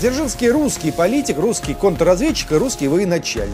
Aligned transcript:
Дзержинский 0.00 0.48
русский 0.48 0.92
политик, 0.92 1.36
русский 1.36 1.74
контрразведчик 1.74 2.52
и 2.52 2.54
русский 2.54 2.88
военачальник. 2.88 3.52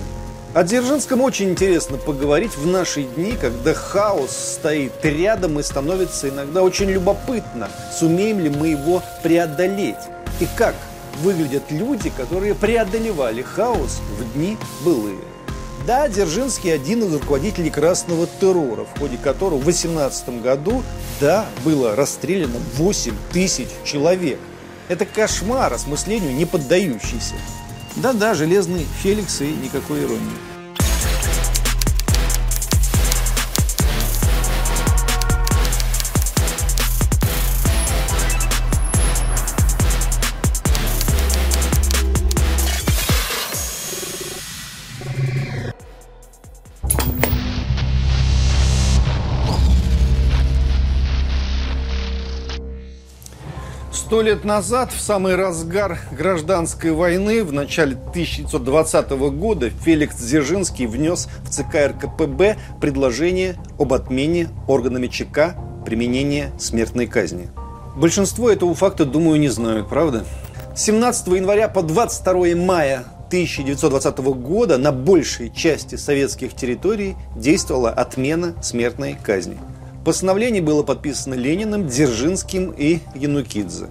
О 0.54 0.62
Дзержинском 0.62 1.20
очень 1.20 1.50
интересно 1.50 1.96
поговорить 1.96 2.56
в 2.56 2.68
наши 2.68 3.02
дни, 3.02 3.32
когда 3.32 3.74
хаос 3.74 4.30
стоит 4.30 4.92
рядом 5.02 5.58
и 5.58 5.64
становится 5.64 6.28
иногда 6.28 6.62
очень 6.62 6.88
любопытно, 6.88 7.68
сумеем 7.92 8.38
ли 8.38 8.48
мы 8.48 8.68
его 8.68 9.02
преодолеть. 9.24 9.96
И 10.38 10.46
как 10.56 10.76
выглядят 11.20 11.64
люди, 11.72 12.10
которые 12.10 12.54
преодолевали 12.54 13.42
хаос 13.42 13.98
в 14.16 14.34
дни 14.34 14.56
былые. 14.84 15.18
Да, 15.84 16.06
Дзержинский 16.06 16.72
один 16.72 17.02
из 17.02 17.12
руководителей 17.12 17.70
красного 17.70 18.28
террора, 18.40 18.84
в 18.84 19.00
ходе 19.00 19.16
которого 19.16 19.58
в 19.58 19.64
18 19.64 20.42
году, 20.42 20.84
да, 21.20 21.44
было 21.64 21.96
расстреляно 21.96 22.60
8 22.76 23.14
тысяч 23.32 23.66
человек. 23.84 24.38
Это 24.88 25.04
кошмар, 25.04 25.72
осмыслению 25.72 26.34
не 26.34 26.44
поддающийся. 26.44 27.34
Да-да, 27.96 28.34
железный 28.34 28.86
Феликс 29.02 29.40
и 29.40 29.48
никакой 29.48 30.04
иронии. 30.04 30.55
Сто 54.16 54.22
лет 54.22 54.46
назад, 54.46 54.92
в 54.94 54.98
самый 54.98 55.34
разгар 55.34 55.98
гражданской 56.10 56.90
войны, 56.90 57.44
в 57.44 57.52
начале 57.52 57.92
1920 57.92 59.10
года, 59.10 59.68
Феликс 59.68 60.16
Дзержинский 60.16 60.86
внес 60.86 61.28
в 61.42 61.50
ЦК 61.50 61.88
РКПБ 61.88 62.56
предложение 62.80 63.56
об 63.78 63.92
отмене 63.92 64.48
органами 64.68 65.08
ЧК 65.08 65.54
применения 65.84 66.50
смертной 66.58 67.06
казни. 67.06 67.50
Большинство 67.94 68.48
этого 68.48 68.74
факта, 68.74 69.04
думаю, 69.04 69.38
не 69.38 69.50
знают, 69.50 69.86
правда? 69.90 70.24
С 70.74 70.84
17 70.84 71.26
января 71.34 71.68
по 71.68 71.82
22 71.82 72.56
мая 72.56 73.04
1920 73.26 74.18
года 74.18 74.78
на 74.78 74.92
большей 74.92 75.52
части 75.52 75.96
советских 75.96 76.54
территорий 76.54 77.16
действовала 77.36 77.90
отмена 77.90 78.54
смертной 78.62 79.14
казни– 79.22 79.58
Постановление 80.06 80.62
было 80.62 80.84
подписано 80.84 81.34
Лениным, 81.34 81.88
Дзержинским 81.88 82.70
и 82.70 83.00
Янукидзе. 83.16 83.88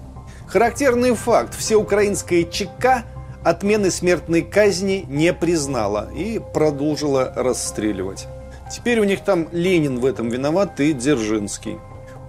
Характерный 0.55 1.13
факт. 1.15 1.53
Всеукраинская 1.53 2.45
ЧК 2.45 3.03
отмены 3.43 3.91
смертной 3.91 4.41
казни 4.41 5.03
не 5.09 5.33
признала 5.33 6.09
и 6.15 6.39
продолжила 6.39 7.33
расстреливать. 7.35 8.27
Теперь 8.71 9.01
у 9.01 9.03
них 9.03 9.19
там 9.19 9.49
Ленин 9.51 9.99
в 9.99 10.05
этом 10.05 10.29
виноват 10.29 10.79
и 10.79 10.93
Дзержинский. 10.93 11.77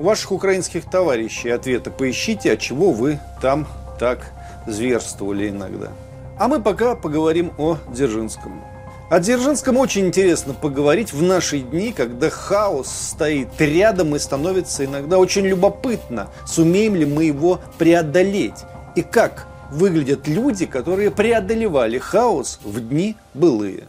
У 0.01 0.03
ваших 0.03 0.33
украинских 0.33 0.91
товарищей 0.91 1.51
ответа 1.51 1.93
поищите, 1.93 2.55
от 2.55 2.59
чего 2.59 2.91
вы 2.91 3.21
там 3.41 3.69
так 4.01 4.33
зверствовали 4.67 5.49
иногда. 5.49 5.93
А 6.37 6.49
мы 6.49 6.61
пока 6.61 6.97
поговорим 6.97 7.53
о 7.59 7.79
Дзержинском. 7.93 8.61
О 9.09 9.21
Дзержинском 9.21 9.77
очень 9.77 10.07
интересно 10.07 10.53
поговорить 10.53 11.13
в 11.13 11.23
наши 11.23 11.61
дни, 11.61 11.93
когда 11.93 12.29
хаос 12.29 12.89
стоит 12.89 13.49
рядом 13.61 14.17
и 14.17 14.19
становится 14.19 14.85
иногда 14.85 15.19
очень 15.19 15.47
любопытно, 15.47 16.29
сумеем 16.45 16.97
ли 16.97 17.07
мы 17.07 17.23
его 17.25 17.61
преодолеть. 17.79 18.65
И 18.97 19.03
как 19.03 19.47
выглядят 19.71 20.27
люди, 20.29 20.67
которые 20.67 21.11
преодолевали 21.11 21.99
хаос 21.99 22.61
в 22.65 22.81
дни 22.81 23.17
былые. 23.35 23.89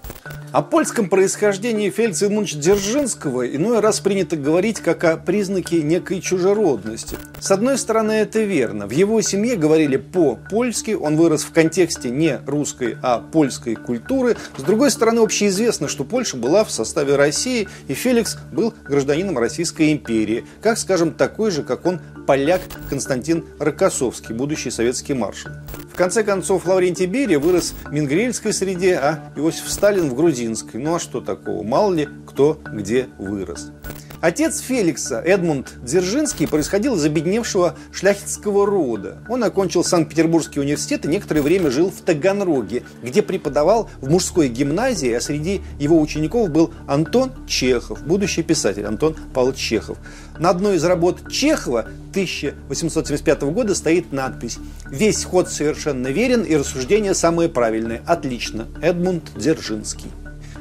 О 0.52 0.62
польском 0.62 1.10
происхождении 1.10 1.90
Фельдса 1.90 2.26
Эдмундовича 2.26 2.60
Дзержинского 2.60 3.48
иной 3.48 3.80
раз 3.80 4.00
принято 4.00 4.38
говорить 4.38 4.80
как 4.80 5.04
о 5.04 5.18
признаке 5.18 5.82
некой 5.82 6.22
чужеродности. 6.22 7.18
С 7.40 7.52
одной 7.52 7.78
стороны, 7.78 8.14
это 8.14 8.40
верно. 8.40 8.88
В 8.88 8.92
его 8.92 9.22
семье 9.22 9.56
говорили 9.56 9.98
по-польски, 9.98 10.92
он 10.92 11.18
вырос 11.18 11.44
в 11.44 11.52
контексте 11.52 12.10
не 12.10 12.40
русской, 12.46 12.98
а 13.04 13.20
польской 13.20 13.76
культуры. 13.76 14.38
С 14.56 14.64
другой 14.64 14.90
стороны, 14.90 15.20
общеизвестно, 15.20 15.88
что 15.88 16.04
Польша 16.04 16.38
была 16.38 16.64
в 16.64 16.72
составе 16.72 17.16
России, 17.16 17.68
и 17.88 17.94
Феликс 17.94 18.38
был 18.52 18.74
гражданином 18.86 19.38
Российской 19.38 19.92
империи, 19.92 20.46
как, 20.62 20.78
скажем, 20.78 21.12
такой 21.12 21.52
же, 21.52 21.64
как 21.64 21.86
он, 21.86 22.00
поляк 22.26 22.62
Константин 22.90 23.46
Рокоссовский, 23.60 24.34
будущий 24.34 24.72
советский 24.72 25.14
маршал. 25.14 25.52
Конце 25.98 26.24
концов, 26.24 26.68
Лаврентий 26.68 27.08
Берия 27.08 27.40
вырос 27.40 27.74
в 27.84 27.92
мингрельской 27.92 28.54
среде, 28.54 29.00
а 29.02 29.34
Иосиф 29.36 29.68
Сталин 29.68 30.12
в 30.12 30.14
грузинской. 30.14 30.80
Ну 30.80 30.94
а 30.94 31.00
что 31.00 31.22
такого? 31.22 31.64
Мало 31.64 31.92
ли 31.92 32.08
кто 32.28 32.62
где 32.72 33.08
вырос. 33.18 33.72
Отец 34.20 34.60
Феликса, 34.60 35.22
Эдмунд 35.22 35.74
Дзержинский, 35.84 36.48
происходил 36.48 36.96
из 36.96 37.06
обедневшего 37.06 37.76
шляхетского 37.92 38.66
рода. 38.66 39.20
Он 39.30 39.44
окончил 39.44 39.84
Санкт-Петербургский 39.84 40.60
университет 40.60 41.06
и 41.06 41.08
некоторое 41.08 41.42
время 41.42 41.70
жил 41.70 41.92
в 41.92 42.02
Таганроге, 42.02 42.84
где 43.04 43.22
преподавал 43.22 43.90
в 44.02 44.10
мужской 44.10 44.50
гимназии, 44.50 45.12
а 45.12 45.22
среди 45.22 45.62
его 45.80 46.02
учеников 46.02 46.50
был 46.50 46.74
Антон 46.88 47.32
Чехов, 47.48 48.04
будущий 48.04 48.42
писатель 48.42 48.86
Антон 48.86 49.16
Павлович 49.34 49.60
Чехов. 49.60 49.98
На 50.40 50.52
одной 50.52 50.76
из 50.76 50.84
работ 50.84 51.32
Чехова 51.32 51.88
1875 52.12 53.42
года 53.44 53.74
стоит 53.74 54.12
надпись 54.12 54.60
«Весь 54.90 55.24
ход 55.24 55.50
совершенно 55.50 56.08
верен 56.08 56.44
и 56.44 56.56
рассуждения 56.56 57.14
самые 57.14 57.50
правильные. 57.50 58.02
Отлично. 58.06 58.68
Эдмунд 58.82 59.24
Дзержинский». 59.36 60.12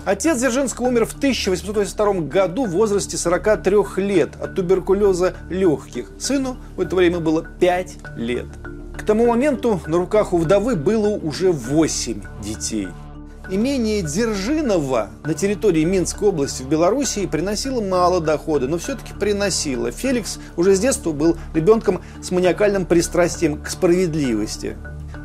Отец 0.06 0.38
Дзержинского 0.38 0.86
умер 0.86 1.04
в 1.06 1.16
1882 1.16 2.12
году 2.28 2.64
в 2.64 2.70
возрасте 2.70 3.16
43 3.16 3.76
лет 3.96 4.30
от 4.40 4.54
туберкулеза 4.54 5.34
легких. 5.50 6.10
Сыну 6.18 6.56
в 6.76 6.80
это 6.80 6.94
время 6.94 7.18
было 7.18 7.44
5 7.44 7.96
лет. 8.16 8.46
К 8.96 9.02
тому 9.02 9.26
моменту 9.26 9.80
на 9.86 9.98
руках 9.98 10.32
у 10.32 10.38
вдовы 10.38 10.76
было 10.76 11.08
уже 11.08 11.52
8 11.52 12.22
детей. 12.42 12.88
Имение 13.48 14.02
Дзержинова 14.02 15.10
на 15.24 15.34
территории 15.34 15.84
Минской 15.84 16.28
области 16.28 16.64
в 16.64 16.68
Белоруссии 16.68 17.26
приносило 17.26 17.80
мало 17.80 18.20
дохода, 18.20 18.66
но 18.66 18.76
все-таки 18.76 19.12
приносило. 19.14 19.92
Феликс 19.92 20.40
уже 20.56 20.74
с 20.74 20.80
детства 20.80 21.12
был 21.12 21.36
ребенком 21.54 22.02
с 22.20 22.32
маниакальным 22.32 22.86
пристрастием 22.86 23.62
к 23.62 23.68
справедливости. 23.70 24.76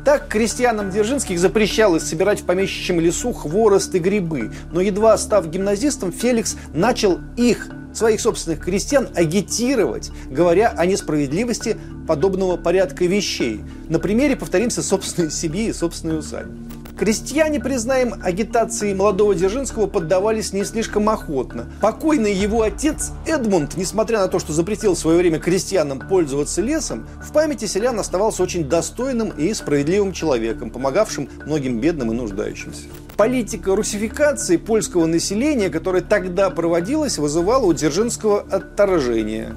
Так 0.04 0.28
крестьянам 0.28 0.90
Дзержинских 0.90 1.40
запрещалось 1.40 2.04
собирать 2.04 2.40
в 2.40 2.44
помещичьем 2.44 3.00
лесу 3.00 3.32
хворост 3.32 3.92
и 3.96 3.98
грибы. 3.98 4.52
Но 4.72 4.80
едва 4.80 5.18
став 5.18 5.48
гимназистом, 5.48 6.12
Феликс 6.12 6.56
начал 6.72 7.18
их, 7.36 7.68
своих 7.92 8.20
собственных 8.20 8.60
крестьян, 8.60 9.08
агитировать, 9.16 10.12
говоря 10.30 10.68
о 10.76 10.86
несправедливости 10.86 11.76
подобного 12.06 12.56
порядка 12.56 13.04
вещей. 13.04 13.62
На 13.88 13.98
примере 13.98 14.36
повторимся 14.36 14.80
собственной 14.80 15.30
семьи 15.32 15.66
и 15.66 15.72
собственной 15.72 16.20
усадьбы. 16.20 16.81
Крестьяне, 17.02 17.58
признаем, 17.58 18.14
агитации 18.22 18.94
молодого 18.94 19.34
Дзержинского 19.34 19.88
поддавались 19.88 20.52
не 20.52 20.64
слишком 20.64 21.08
охотно. 21.08 21.66
Покойный 21.80 22.32
его 22.32 22.62
отец 22.62 23.10
Эдмунд, 23.26 23.76
несмотря 23.76 24.20
на 24.20 24.28
то, 24.28 24.38
что 24.38 24.52
запретил 24.52 24.94
в 24.94 24.98
свое 25.00 25.18
время 25.18 25.40
крестьянам 25.40 25.98
пользоваться 25.98 26.62
лесом, 26.62 27.08
в 27.20 27.32
памяти 27.32 27.64
селян 27.64 27.98
оставался 27.98 28.44
очень 28.44 28.68
достойным 28.68 29.30
и 29.30 29.52
справедливым 29.52 30.12
человеком, 30.12 30.70
помогавшим 30.70 31.28
многим 31.44 31.80
бедным 31.80 32.12
и 32.12 32.14
нуждающимся. 32.14 32.82
Политика 33.16 33.74
русификации 33.74 34.56
польского 34.56 35.06
населения, 35.06 35.70
которая 35.70 36.02
тогда 36.02 36.50
проводилась, 36.50 37.18
вызывала 37.18 37.66
у 37.66 37.72
Дзержинского 37.72 38.42
отторжение. 38.48 39.56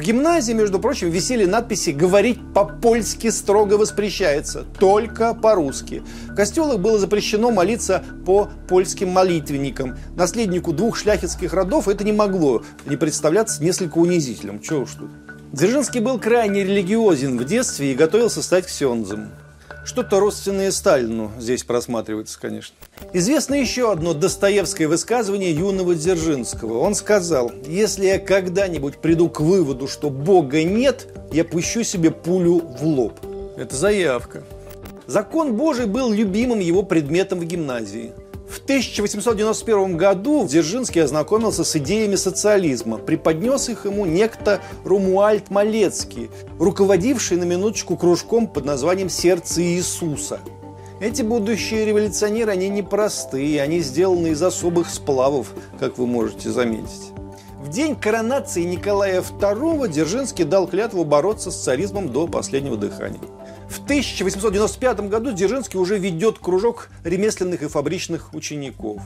В 0.00 0.02
гимназии, 0.02 0.54
между 0.54 0.78
прочим, 0.78 1.10
висели 1.10 1.44
надписи 1.44 1.90
«Говорить 1.90 2.38
по-польски 2.54 3.28
строго 3.28 3.74
воспрещается, 3.74 4.64
только 4.78 5.34
по-русски». 5.34 6.02
В 6.30 6.34
костелах 6.34 6.78
было 6.78 6.98
запрещено 6.98 7.50
молиться 7.50 8.02
по 8.24 8.48
польским 8.66 9.10
молитвенникам. 9.10 9.98
Наследнику 10.16 10.72
двух 10.72 10.96
шляхетских 10.96 11.52
родов 11.52 11.86
это 11.86 12.02
не 12.02 12.12
могло 12.12 12.62
не 12.86 12.96
представляться 12.96 13.62
несколько 13.62 13.98
унизительным. 13.98 14.60
Чего 14.60 14.84
уж 14.84 14.92
тут. 14.92 15.10
Дзержинский 15.52 16.00
был 16.00 16.18
крайне 16.18 16.64
религиозен 16.64 17.36
в 17.36 17.44
детстве 17.44 17.92
и 17.92 17.94
готовился 17.94 18.42
стать 18.42 18.68
ксензом. 18.68 19.28
Что-то 19.90 20.20
родственное 20.20 20.70
Сталину 20.70 21.32
здесь 21.40 21.64
просматривается, 21.64 22.38
конечно. 22.40 22.76
Известно 23.12 23.54
еще 23.54 23.90
одно 23.90 24.14
достоевское 24.14 24.86
высказывание 24.86 25.50
юного 25.50 25.96
Дзержинского. 25.96 26.78
Он 26.78 26.94
сказал, 26.94 27.50
если 27.66 28.06
я 28.06 28.20
когда-нибудь 28.20 28.98
приду 28.98 29.28
к 29.28 29.40
выводу, 29.40 29.88
что 29.88 30.08
Бога 30.08 30.62
нет, 30.62 31.08
я 31.32 31.44
пущу 31.44 31.82
себе 31.82 32.12
пулю 32.12 32.60
в 32.60 32.84
лоб. 32.84 33.18
Это 33.56 33.74
заявка. 33.74 34.44
Закон 35.08 35.56
Божий 35.56 35.86
был 35.86 36.12
любимым 36.12 36.60
его 36.60 36.84
предметом 36.84 37.40
в 37.40 37.44
гимназии. 37.44 38.12
В 38.50 38.58
1891 38.58 39.96
году 39.96 40.44
Дзержинский 40.44 41.04
ознакомился 41.04 41.62
с 41.62 41.76
идеями 41.76 42.16
социализма. 42.16 42.98
Преподнес 42.98 43.68
их 43.68 43.84
ему 43.84 44.06
некто 44.06 44.60
Румуальд 44.84 45.50
Малецкий, 45.50 46.30
руководивший 46.58 47.36
на 47.36 47.44
минуточку 47.44 47.96
кружком 47.96 48.48
под 48.48 48.64
названием 48.64 49.08
«Сердце 49.08 49.62
Иисуса». 49.62 50.40
Эти 51.00 51.22
будущие 51.22 51.84
революционеры, 51.84 52.50
они 52.50 52.68
непростые, 52.68 53.62
они 53.62 53.78
сделаны 53.80 54.28
из 54.28 54.42
особых 54.42 54.90
сплавов, 54.90 55.52
как 55.78 55.96
вы 55.96 56.08
можете 56.08 56.50
заметить. 56.50 57.12
В 57.60 57.68
день 57.68 57.94
коронации 57.94 58.64
Николая 58.64 59.22
II 59.22 59.86
Дзержинский 59.86 60.44
дал 60.44 60.66
клятву 60.66 61.04
бороться 61.04 61.52
с 61.52 61.56
царизмом 61.62 62.08
до 62.08 62.26
последнего 62.26 62.76
дыхания. 62.76 63.20
В 63.70 63.84
1895 63.84 65.08
году 65.08 65.32
Дзержинский 65.32 65.78
уже 65.78 65.96
ведет 65.96 66.40
кружок 66.40 66.88
ремесленных 67.04 67.62
и 67.62 67.68
фабричных 67.68 68.34
учеников. 68.34 69.00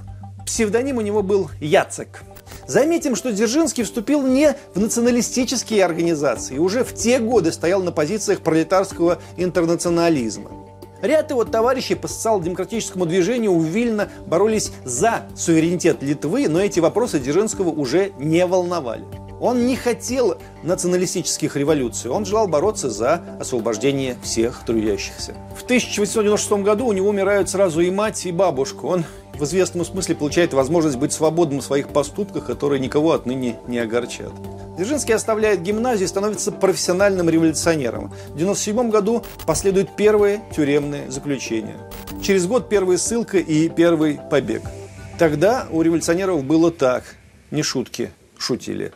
Псевдоним 0.47 0.97
у 0.97 1.01
него 1.03 1.23
был 1.23 1.51
Яцек. 1.61 2.23
Заметим, 2.67 3.15
что 3.15 3.31
Дзержинский 3.31 3.85
вступил 3.85 4.27
не 4.27 4.57
в 4.75 4.81
националистические 4.81 5.85
организации, 5.85 6.57
уже 6.57 6.83
в 6.83 6.95
те 6.95 7.19
годы 7.19 7.53
стоял 7.53 7.83
на 7.83 7.93
позициях 7.93 8.41
пролетарского 8.41 9.19
интернационализма. 9.37 10.51
Ряд 11.03 11.31
его 11.31 11.45
товарищей 11.45 11.95
по 11.95 12.09
социал-демократическому 12.09 13.05
движению 13.05 13.53
у 13.53 13.61
Вильна 13.61 14.09
боролись 14.27 14.73
за 14.85 15.27
суверенитет 15.37 16.03
Литвы, 16.03 16.49
но 16.49 16.61
эти 16.61 16.81
вопросы 16.81 17.21
Дзержинского 17.21 17.69
уже 17.69 18.13
не 18.19 18.47
волновали. 18.47 19.05
Он 19.41 19.67
не 19.67 19.77
хотел 19.77 20.39
националистических 20.63 21.57
революций, 21.57 22.11
он 22.11 22.25
желал 22.25 22.49
бороться 22.49 22.91
за 22.91 23.23
освобождение 23.41 24.17
всех 24.23 24.65
трудящихся. 24.65 25.35
В 25.57 25.65
1896 25.65 26.65
году 26.65 26.87
у 26.87 26.93
него 26.93 27.09
умирают 27.09 27.51
сразу 27.51 27.81
и 27.81 27.91
мать, 27.91 28.27
и 28.27 28.33
бабушка. 28.33 28.85
Он 28.85 29.05
в 29.35 29.45
известном 29.45 29.85
смысле 29.85 30.15
получает 30.15 30.53
возможность 30.55 30.97
быть 30.97 31.13
свободным 31.13 31.61
в 31.61 31.65
своих 31.65 31.89
поступках, 31.89 32.47
которые 32.47 32.81
никого 32.81 33.13
отныне 33.13 33.57
не 33.67 33.79
огорчат. 33.79 34.33
Дзержинский 34.77 35.15
оставляет 35.15 35.63
гимназию 35.63 36.07
и 36.07 36.09
становится 36.09 36.51
профессиональным 36.51 37.29
революционером. 37.29 38.11
В 38.11 38.35
1997 38.35 38.91
году 38.91 39.25
последует 39.47 39.95
первое 39.97 40.43
тюремное 40.55 41.11
заключение. 41.11 41.77
Через 42.23 42.47
год 42.47 42.69
первая 42.69 42.99
ссылка 42.99 43.39
и 43.39 43.69
первый 43.69 44.19
побег. 44.31 44.63
Тогда 45.19 45.69
у 45.71 45.83
революционеров 45.83 46.43
было 46.45 46.73
так. 46.73 47.05
Не 47.53 47.63
шутки, 47.63 48.11
шутили. 48.37 48.93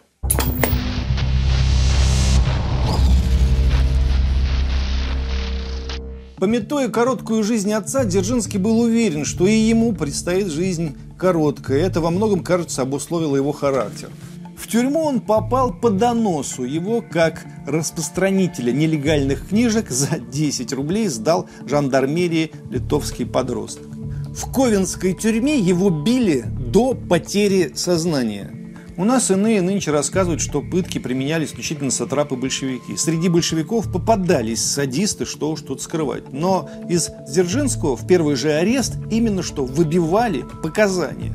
Пометуя 6.39 6.89
короткую 6.89 7.43
жизнь 7.43 7.73
отца, 7.73 8.05
Дзержинский 8.05 8.61
был 8.61 8.79
уверен, 8.81 9.25
что 9.25 9.47
и 9.47 9.55
ему 9.55 9.93
предстоит 9.93 10.47
жизнь 10.47 10.97
короткая. 11.19 11.85
Это 11.85 12.01
во 12.01 12.11
многом, 12.11 12.45
кажется, 12.45 12.83
обусловило 12.83 13.35
его 13.35 13.51
характер. 13.51 14.09
В 14.57 14.69
тюрьму 14.69 15.03
он 15.03 15.21
попал 15.21 15.73
по 15.73 15.91
доносу. 15.91 16.63
Его, 16.63 17.03
как 17.03 17.45
распространителя 17.67 18.71
нелегальных 18.71 19.49
книжек, 19.49 19.91
за 19.91 20.21
10 20.21 20.73
рублей 20.75 21.09
сдал 21.09 21.49
жандармерии 21.67 22.53
литовский 22.71 23.27
подросток. 23.27 23.89
В 24.29 24.53
Ковенской 24.53 25.15
тюрьме 25.15 25.59
его 25.59 25.91
били 25.91 26.45
до 26.47 26.95
потери 26.95 27.73
сознания. 27.75 28.58
У 28.99 29.05
нас 29.05 29.31
иные 29.31 29.63
нынче 29.63 29.93
рассказывают, 29.93 30.41
что 30.41 30.61
пытки 30.61 30.99
применяли 30.99 31.45
исключительно 31.45 31.93
сатрапы-большевики. 31.93 32.97
Среди 32.97 33.29
большевиков 33.29 33.93
попадались 33.93 34.65
садисты, 34.65 35.25
что 35.25 35.53
уж 35.53 35.61
тут 35.61 35.81
скрывать. 35.81 36.33
Но 36.33 36.69
из 36.89 37.09
Дзержинского 37.29 37.97
в 37.97 38.09
первый 38.09 38.35
же 38.35 38.51
арест 38.51 38.95
именно 39.09 39.45
что 39.45 39.65
выбивали 39.65 40.45
показания. 40.65 41.33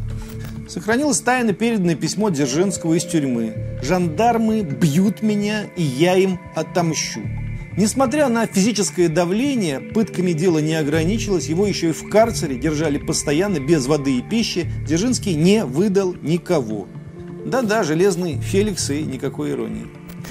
Сохранилось 0.68 1.21
тайно 1.21 1.54
переданное 1.54 1.95
письмо 1.95 2.31
Дзержинского 2.31 2.95
из 2.95 3.06
тюрьмы. 3.06 3.80
«Жандармы 3.81 4.63
бьют 4.63 5.21
меня, 5.21 5.63
и 5.77 5.83
я 5.83 6.18
им 6.18 6.42
отомщу». 6.56 7.21
Несмотря 7.77 8.27
на 8.27 8.45
физическое 8.45 9.07
давление, 9.07 9.80
пытками 9.80 10.33
дело 10.33 10.60
не 10.60 10.75
ограничилось, 10.75 11.48
его 11.48 11.65
еще 11.65 11.89
и 11.89 11.94
в 11.94 12.10
карцере 12.10 12.57
держали 12.57 12.98
постоянно, 12.98 13.62
без 13.62 13.88
воды 13.88 14.18
и 14.18 14.21
пищи. 14.21 14.69
Дзержинский 14.86 15.33
не 15.33 15.63
выдал 15.63 16.13
никого. 16.21 16.89
Да-да, 17.45 17.84
железный 17.84 18.40
Феликс 18.40 18.90
и 18.90 19.04
никакой 19.04 19.51
иронии. 19.51 19.88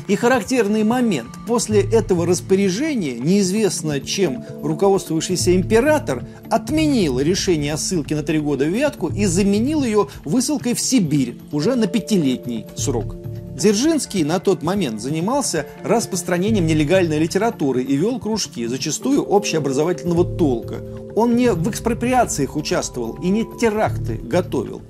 И 0.09 0.17
характерный 0.17 0.85
момент. 0.85 1.29
После 1.47 1.83
этого 1.83 2.27
распоряжения, 2.27 3.19
неизвестно 3.19 4.01
чем 4.01 4.45
руководствующийся 4.63 5.55
император 5.55 6.25
отменил 6.51 7.21
решение 7.21 7.75
о 7.75 7.77
ссылке 7.77 8.17
на 8.17 8.23
три 8.23 8.41
года 8.41 8.65
в 8.65 8.69
Вятку 8.69 9.09
и 9.09 9.27
заменил 9.27 9.85
ее 9.85 10.09
высылкой 10.25 10.75
в 10.75 10.81
Сибирь 10.81 11.39
уже 11.53 11.75
на 11.75 11.87
пятилетний 11.87 12.67
срок. 12.75 13.15
Дзержинский 13.55 14.25
на 14.25 14.41
тот 14.41 14.63
момент 14.63 15.01
занимался 15.01 15.67
распространением 15.85 16.67
нелегальной 16.67 17.19
литературы 17.19 17.83
и 17.83 17.97
вел 17.97 18.19
кружки, 18.19 18.67
зачастую 18.67 19.23
общеобразовательного 19.23 20.25
толка. 20.25 20.77
Он 21.15 21.37
не 21.37 21.53
в 21.53 21.69
экспроприациях 21.69 22.57
участвовал 22.57 23.19
и 23.23 23.29
не 23.29 23.45
теракты 23.61 24.15
готовил. 24.15 24.81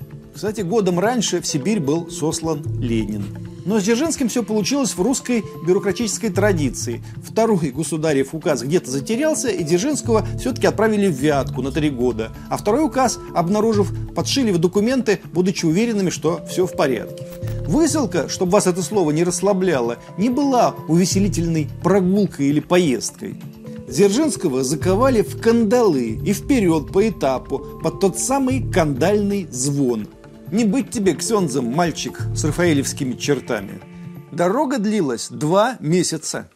Кстати, 0.42 0.62
годом 0.62 0.98
раньше 0.98 1.40
в 1.40 1.46
Сибирь 1.46 1.78
был 1.78 2.10
сослан 2.10 2.64
Ленин. 2.80 3.24
Но 3.64 3.78
с 3.78 3.84
Дзержинским 3.84 4.28
все 4.28 4.42
получилось 4.42 4.90
в 4.90 5.00
русской 5.00 5.44
бюрократической 5.64 6.30
традиции. 6.30 7.00
Второй 7.22 7.70
государев 7.70 8.34
указ 8.34 8.64
где-то 8.64 8.90
затерялся, 8.90 9.50
и 9.50 9.62
Дзержинского 9.62 10.26
все-таки 10.40 10.66
отправили 10.66 11.06
в 11.06 11.14
Вятку 11.14 11.62
на 11.62 11.70
три 11.70 11.90
года. 11.90 12.32
А 12.50 12.56
второй 12.56 12.84
указ, 12.84 13.20
обнаружив, 13.36 13.94
подшили 14.16 14.50
в 14.50 14.58
документы, 14.58 15.20
будучи 15.32 15.64
уверенными, 15.64 16.10
что 16.10 16.44
все 16.50 16.66
в 16.66 16.72
порядке. 16.72 17.24
Высылка, 17.68 18.28
чтобы 18.28 18.50
вас 18.50 18.66
это 18.66 18.82
слово 18.82 19.12
не 19.12 19.22
расслабляло, 19.22 19.98
не 20.18 20.28
была 20.28 20.74
увеселительной 20.88 21.68
прогулкой 21.84 22.46
или 22.46 22.58
поездкой. 22.58 23.36
Дзержинского 23.88 24.64
заковали 24.64 25.22
в 25.22 25.40
кандалы 25.40 26.18
и 26.26 26.32
вперед 26.32 26.90
по 26.90 27.08
этапу 27.08 27.60
под 27.80 28.00
тот 28.00 28.18
самый 28.18 28.68
кандальный 28.72 29.46
звон– 29.48 30.08
не 30.52 30.64
быть 30.64 30.90
тебе 30.90 31.14
ксензом, 31.14 31.66
мальчик 31.66 32.20
с 32.36 32.44
рафаэлевскими 32.44 33.14
чертами. 33.14 33.80
Дорога 34.30 34.78
длилась 34.78 35.28
два 35.28 35.76
месяца. 35.80 36.48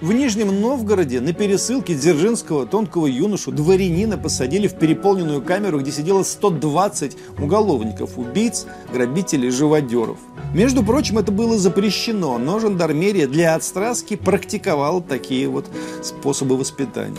В 0.00 0.12
Нижнем 0.12 0.60
Новгороде 0.60 1.20
на 1.20 1.32
пересылке 1.32 1.94
Дзержинского 1.94 2.66
тонкого 2.66 3.06
юношу 3.06 3.52
дворянина 3.52 4.18
посадили 4.18 4.66
в 4.66 4.74
переполненную 4.74 5.40
камеру, 5.40 5.78
где 5.80 5.92
сидело 5.92 6.24
120 6.24 7.16
уголовников, 7.38 8.18
убийц, 8.18 8.66
грабителей, 8.92 9.50
живодеров. 9.50 10.18
Между 10.52 10.82
прочим, 10.82 11.18
это 11.18 11.30
было 11.30 11.56
запрещено, 11.56 12.38
но 12.38 12.58
жандармерия 12.58 13.28
для 13.28 13.54
отстраски 13.54 14.16
практиковала 14.16 15.00
такие 15.00 15.48
вот 15.48 15.66
способы 16.02 16.56
воспитания. 16.56 17.16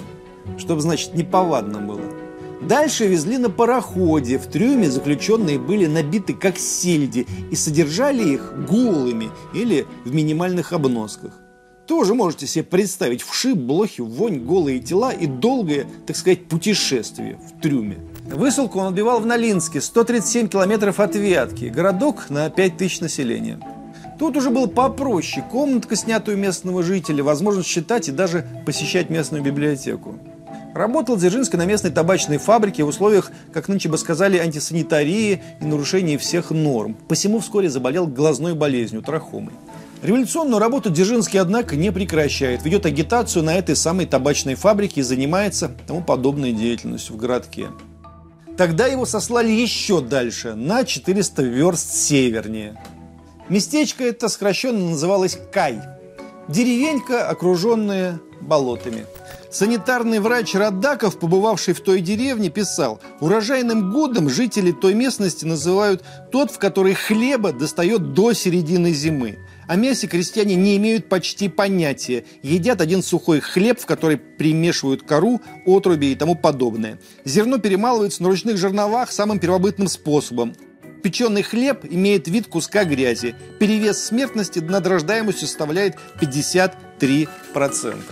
Чтобы, 0.57 0.81
значит, 0.81 1.13
неповадно 1.13 1.79
было. 1.79 2.14
Дальше 2.67 3.05
везли 3.05 3.37
на 3.37 3.51
пароходе. 3.51 4.39
В 4.39 4.47
трюме 4.47 4.89
заключенные 4.89 5.59
были 5.59 5.85
набиты 5.85 6.33
как 6.33 6.57
сельди 6.57 7.27
и 7.51 7.55
содержали 7.55 8.23
их 8.23 8.53
голыми 8.67 9.29
или 9.53 9.85
в 10.03 10.13
минимальных 10.13 10.73
обносках. 10.73 11.33
Тоже 11.85 12.15
можете 12.15 12.47
себе 12.47 12.63
представить 12.63 13.21
вши, 13.21 13.53
блохи, 13.53 14.01
вонь, 14.01 14.39
голые 14.39 14.79
тела 14.79 15.11
и 15.11 15.27
долгое, 15.27 15.85
так 16.07 16.15
сказать, 16.15 16.47
путешествие 16.47 17.37
в 17.37 17.61
трюме. 17.61 17.99
Высылку 18.33 18.79
он 18.79 18.87
отбивал 18.87 19.19
в 19.19 19.27
Налинске, 19.27 19.79
137 19.79 20.47
километров 20.47 20.99
от 20.99 21.15
Вятки, 21.15 21.65
городок 21.65 22.31
на 22.31 22.49
5 22.49 22.77
тысяч 22.77 23.01
населения. 23.01 23.59
Тут 24.17 24.37
уже 24.37 24.49
было 24.49 24.65
попроще, 24.65 25.45
комнатка, 25.51 25.95
снятую 25.95 26.37
местного 26.37 26.81
жителя, 26.81 27.23
возможность 27.23 27.69
читать 27.69 28.09
и 28.09 28.11
даже 28.11 28.47
посещать 28.65 29.11
местную 29.11 29.43
библиотеку. 29.43 30.17
Работал 30.75 31.15
Дзержинский 31.15 31.57
на 31.57 31.65
местной 31.65 31.89
табачной 31.89 32.37
фабрике 32.37 32.83
в 32.83 32.89
условиях, 32.89 33.31
как 33.53 33.69
нынче 33.69 33.87
бы 33.87 33.97
сказали, 33.97 34.37
антисанитарии 34.37 35.41
и 35.61 35.65
нарушения 35.65 36.17
всех 36.17 36.51
норм. 36.51 36.97
Посему 37.07 37.39
вскоре 37.39 37.69
заболел 37.69 38.07
глазной 38.07 38.55
болезнью, 38.55 39.01
трахомой. 39.01 39.53
Революционную 40.03 40.59
работу 40.59 40.89
Дзержинский, 40.89 41.39
однако, 41.39 41.77
не 41.77 41.93
прекращает. 41.93 42.65
Ведет 42.65 42.85
агитацию 42.85 43.41
на 43.41 43.55
этой 43.55 43.73
самой 43.77 44.05
табачной 44.05 44.55
фабрике 44.55 44.99
и 44.99 45.03
занимается 45.03 45.71
тому 45.87 46.03
подобной 46.03 46.51
деятельностью 46.51 47.15
в 47.15 47.19
городке. 47.19 47.67
Тогда 48.57 48.85
его 48.85 49.05
сослали 49.05 49.51
еще 49.51 50.01
дальше, 50.01 50.55
на 50.55 50.83
400 50.83 51.41
верст 51.41 51.93
севернее. 51.93 52.77
Местечко 53.47 54.03
это 54.03 54.27
сокращенно 54.27 54.89
называлось 54.89 55.39
Кай. 55.53 55.79
Деревенька, 56.49 57.29
окруженная 57.29 58.19
болотами. 58.41 59.05
Санитарный 59.55 60.19
врач 60.19 60.53
Радаков, 60.53 61.17
побывавший 61.17 61.73
в 61.73 61.79
той 61.79 62.01
деревне, 62.01 62.49
писал, 62.49 62.99
урожайным 63.21 63.89
годом 63.89 64.29
жители 64.29 64.73
той 64.73 64.93
местности 64.95 65.45
называют 65.45 66.03
тот, 66.29 66.51
в 66.51 66.59
который 66.59 66.93
хлеба 66.93 67.53
достает 67.53 68.11
до 68.11 68.33
середины 68.33 68.91
зимы. 68.91 69.37
О 69.65 69.77
мясе 69.77 70.07
крестьяне 70.07 70.55
не 70.55 70.75
имеют 70.75 71.07
почти 71.07 71.47
понятия. 71.47 72.25
Едят 72.43 72.81
один 72.81 73.01
сухой 73.01 73.39
хлеб, 73.39 73.79
в 73.79 73.85
который 73.85 74.17
примешивают 74.17 75.03
кору, 75.03 75.39
отруби 75.65 76.11
и 76.11 76.15
тому 76.15 76.35
подобное. 76.35 76.99
Зерно 77.23 77.57
перемалывается 77.57 78.23
на 78.23 78.27
ручных 78.27 78.57
жерновах 78.57 79.09
самым 79.09 79.39
первобытным 79.39 79.87
способом. 79.87 80.53
Печеный 81.01 81.43
хлеб 81.43 81.85
имеет 81.89 82.27
вид 82.27 82.47
куска 82.47 82.83
грязи. 82.83 83.35
Перевес 83.57 84.03
смертности 84.03 84.59
над 84.59 84.85
рождаемостью 84.85 85.47
составляет 85.47 85.95
53%. 86.19 88.03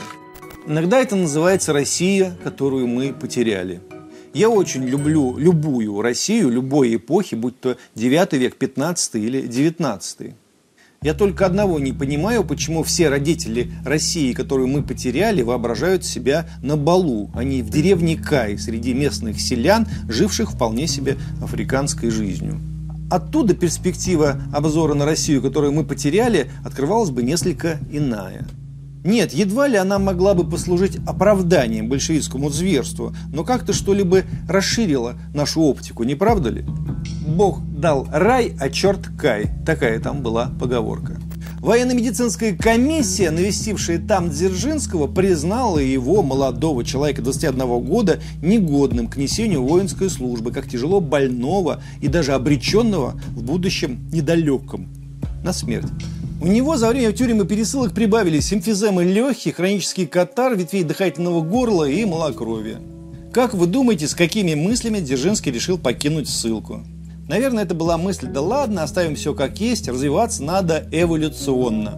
Иногда 0.65 0.99
это 0.99 1.17
называется 1.17 1.73
Россия, 1.73 2.37
которую 2.41 2.87
мы 2.87 3.11
потеряли. 3.11 3.81
Я 4.33 4.49
очень 4.49 4.85
люблю 4.85 5.37
любую 5.37 6.01
Россию, 6.01 6.51
любой 6.51 6.95
эпохи, 6.95 7.35
будь 7.35 7.59
то 7.59 7.75
9 7.95 8.33
век, 8.33 8.55
15 8.55 9.15
или 9.15 9.41
19. 9.41 10.33
Я 11.01 11.13
только 11.13 11.45
одного 11.45 11.79
не 11.79 11.91
понимаю, 11.91 12.45
почему 12.45 12.83
все 12.83 13.09
родители 13.09 13.73
России, 13.83 14.31
которую 14.31 14.69
мы 14.69 14.83
потеряли, 14.83 15.41
воображают 15.41 16.05
себя 16.05 16.47
на 16.61 16.77
балу, 16.77 17.29
а 17.35 17.43
не 17.43 17.61
в 17.61 17.69
деревне 17.69 18.15
Кай, 18.15 18.57
среди 18.57 18.93
местных 18.93 19.41
селян, 19.41 19.85
живших 20.07 20.53
вполне 20.53 20.87
себе 20.87 21.17
африканской 21.43 22.09
жизнью. 22.09 22.57
Оттуда 23.11 23.53
перспектива 23.53 24.41
обзора 24.53 24.93
на 24.93 25.03
Россию, 25.03 25.41
которую 25.41 25.73
мы 25.73 25.83
потеряли, 25.83 26.49
открывалась 26.63 27.09
бы 27.09 27.21
несколько 27.21 27.79
иная. 27.91 28.47
Нет, 29.03 29.33
едва 29.33 29.67
ли 29.67 29.75
она 29.75 29.99
могла 29.99 30.33
бы 30.33 30.49
послужить 30.49 30.97
оправданием 31.05 31.89
большевистскому 31.89 32.49
зверству, 32.49 33.13
но 33.33 33.43
как-то 33.43 33.73
что-либо 33.73 34.21
расширило 34.47 35.15
нашу 35.33 35.61
оптику, 35.61 36.03
не 36.03 36.15
правда 36.15 36.49
ли? 36.49 36.65
Бог 37.27 37.61
дал 37.65 38.07
рай, 38.11 38.53
а 38.59 38.69
черт 38.69 39.09
кай. 39.19 39.49
Такая 39.65 39.99
там 39.99 40.21
была 40.21 40.51
поговорка. 40.59 41.19
Военно-медицинская 41.59 42.55
комиссия, 42.55 43.31
навестившая 43.31 43.97
там 43.97 44.29
Дзержинского, 44.29 45.07
признала 45.07 45.79
его, 45.79 46.21
молодого 46.21 46.83
человека 46.83 47.21
21 47.21 47.79
года, 47.79 48.19
негодным 48.41 49.07
к 49.07 49.15
несению 49.15 49.63
воинской 49.63 50.09
службы, 50.09 50.51
как 50.51 50.67
тяжело 50.67 50.99
больного 50.99 51.81
и 52.01 52.09
даже 52.09 52.33
обреченного 52.33 53.19
в 53.29 53.43
будущем 53.43 53.99
недалеком 54.11 54.89
на 55.43 55.53
смерть. 55.53 55.87
У 56.43 56.47
него 56.47 56.75
за 56.75 56.89
время 56.89 57.13
тюрьмы 57.13 57.45
пересылок 57.45 57.93
прибавились 57.93 58.51
эмфиземы 58.51 59.05
легких, 59.05 59.55
хронический 59.55 60.05
катар, 60.05 60.57
ветвей 60.57 60.83
дыхательного 60.83 61.39
горла 61.39 61.85
и 61.85 62.03
малокровия. 62.03 62.81
Как 63.31 63.53
вы 63.53 63.65
думаете, 63.65 64.09
с 64.09 64.13
какими 64.13 64.53
мыслями 64.53 64.99
Дзержинский 64.99 65.53
решил 65.53 65.77
покинуть 65.77 66.27
ссылку? 66.27 66.81
Наверное, 67.29 67.63
это 67.63 67.75
была 67.75 67.97
мысль, 67.97 68.27
да 68.27 68.41
ладно, 68.41 68.83
оставим 68.83 69.15
все 69.15 69.33
как 69.33 69.61
есть, 69.61 69.87
развиваться 69.87 70.43
надо 70.43 70.85
эволюционно. 70.91 71.97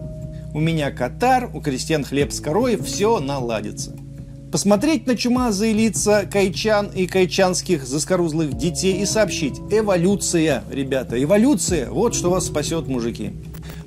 У 0.54 0.60
меня 0.60 0.92
катар, 0.92 1.50
у 1.52 1.60
крестьян 1.60 2.04
хлеб 2.04 2.30
с 2.30 2.38
корой, 2.38 2.80
все 2.80 3.18
наладится. 3.18 3.96
Посмотреть 4.52 5.08
на 5.08 5.16
чумазые 5.16 5.72
лица 5.72 6.22
кайчан 6.24 6.92
и 6.94 7.08
кайчанских 7.08 7.84
заскорузлых 7.84 8.56
детей 8.56 9.02
и 9.02 9.06
сообщить 9.06 9.58
«Эволюция, 9.72 10.62
ребята, 10.70 11.20
эволюция, 11.20 11.90
вот 11.90 12.14
что 12.14 12.30
вас 12.30 12.46
спасет, 12.46 12.86
мужики». 12.86 13.32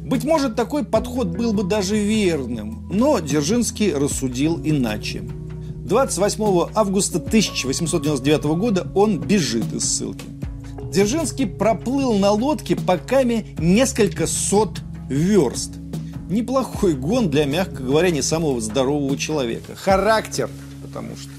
Быть 0.10 0.24
может, 0.24 0.56
такой 0.56 0.84
подход 0.84 1.28
был 1.28 1.54
бы 1.54 1.62
даже 1.62 1.96
верным, 1.96 2.88
но 2.92 3.20
Дзержинский 3.20 3.94
рассудил 3.94 4.60
иначе. 4.64 5.22
28 5.86 6.72
августа 6.74 7.20
1899 7.20 8.44
года 8.58 8.88
он 8.96 9.20
бежит 9.20 9.72
из 9.72 9.84
ссылки. 9.84 10.26
Дзержинский 10.92 11.46
проплыл 11.46 12.18
на 12.18 12.32
лодке 12.32 12.76
по 12.76 12.98
каме 12.98 13.56
несколько 13.60 14.26
сот 14.26 14.82
верст. 15.10 15.74
Неплохой 16.28 16.96
гон 16.96 17.30
для, 17.30 17.46
мягко 17.46 17.84
говоря, 17.84 18.10
не 18.10 18.24
самого 18.24 18.60
здорового 18.62 19.16
человека. 19.16 19.76
Характер, 19.76 20.50
потому 20.82 21.10
что. 21.18 21.39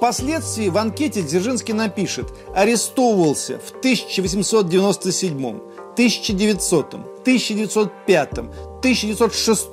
Впоследствии 0.00 0.70
в 0.70 0.78
анкете 0.78 1.20
Дзержинский 1.20 1.74
напишет 1.74 2.32
«Арестовывался 2.54 3.58
в 3.58 3.68
1897 3.80 5.60
1900, 5.92 6.94
1905, 6.94 8.32
1906 8.38 9.66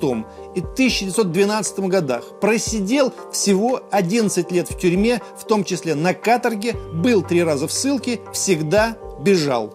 и 0.54 0.60
1912 0.60 1.78
годах. 1.78 2.24
Просидел 2.42 3.10
всего 3.32 3.80
11 3.90 4.52
лет 4.52 4.70
в 4.70 4.78
тюрьме, 4.78 5.22
в 5.34 5.44
том 5.44 5.64
числе 5.64 5.94
на 5.94 6.12
каторге, 6.12 6.76
был 6.92 7.22
три 7.22 7.42
раза 7.42 7.66
в 7.66 7.72
ссылке, 7.72 8.20
всегда 8.34 8.98
бежал. 9.22 9.72